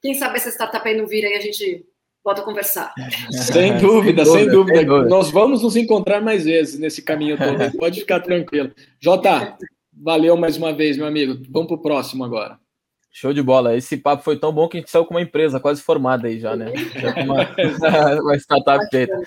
[0.03, 1.87] quem sabe essa startup aí não vira e a gente
[2.25, 2.93] volta a conversar.
[3.31, 5.09] Sem dúvida, sem dúvida, sem dúvida.
[5.09, 7.79] Nós vamos nos encontrar mais vezes nesse caminho todo.
[7.79, 8.73] Pode ficar tranquilo.
[9.01, 9.57] Jota,
[9.93, 11.41] valeu mais uma vez, meu amigo.
[11.51, 12.59] Vamos para o próximo agora.
[13.11, 13.77] Show de bola.
[13.77, 16.39] Esse papo foi tão bom que a gente saiu com uma empresa quase formada aí
[16.41, 16.73] já, né?
[16.97, 17.47] Já uma,
[18.23, 19.21] uma startup feita.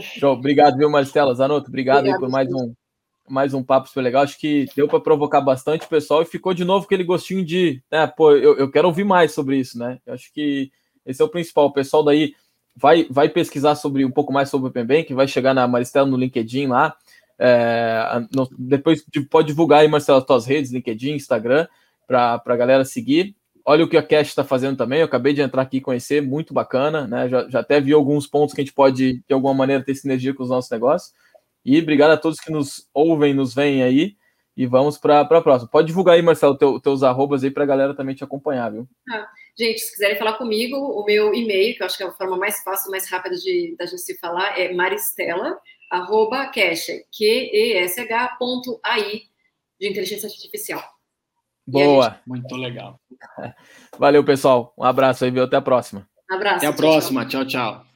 [0.00, 0.32] Show.
[0.32, 1.34] Obrigado, viu, Marcela?
[1.34, 2.72] Zanoto, obrigado, obrigado por mais um,
[3.32, 4.22] mais um papo super legal.
[4.22, 7.82] Acho que deu para provocar bastante o pessoal e ficou de novo aquele gostinho de,
[7.90, 9.98] né, pô, eu, eu quero ouvir mais sobre isso, né?
[10.04, 10.70] Eu acho que
[11.06, 11.66] esse é o principal.
[11.66, 12.34] O pessoal daí
[12.76, 16.06] vai, vai pesquisar sobre um pouco mais sobre o Open Bank, vai chegar na Maristela
[16.06, 16.94] no LinkedIn lá.
[17.38, 21.66] É, no, depois pode divulgar aí, Marcelo, as tuas redes, LinkedIn, Instagram,
[22.06, 23.34] para a galera seguir.
[23.64, 24.98] Olha o que a Cash está fazendo também.
[24.98, 27.30] Eu acabei de entrar aqui e conhecer, muito bacana, né?
[27.30, 30.34] Já, já até vi alguns pontos que a gente pode, de alguma maneira, ter sinergia
[30.34, 31.14] com os nossos negócios.
[31.64, 34.16] E obrigado a todos que nos ouvem, nos veem aí.
[34.56, 35.70] E vamos para a próxima.
[35.70, 38.86] Pode divulgar aí, Marcelo, teu, teus arrobas aí para a galera também te acompanhar, viu?
[39.10, 39.26] Ah,
[39.58, 42.36] gente, se quiserem falar comigo, o meu e-mail, que eu acho que é a forma
[42.36, 45.58] mais fácil, mais rápida de da gente se falar, é maristela,
[45.90, 49.22] arroba Q-E-S-H ponto AI,
[49.80, 50.82] de inteligência artificial.
[51.66, 52.10] Boa.
[52.10, 52.20] Gente...
[52.26, 53.00] Muito legal.
[53.98, 54.74] Valeu, pessoal.
[54.76, 55.44] Um abraço aí, viu?
[55.44, 56.06] Até a próxima.
[56.30, 56.56] Um abraço.
[56.56, 57.26] Até a próxima.
[57.26, 57.46] tchau.
[57.46, 57.74] tchau.
[57.76, 57.91] tchau.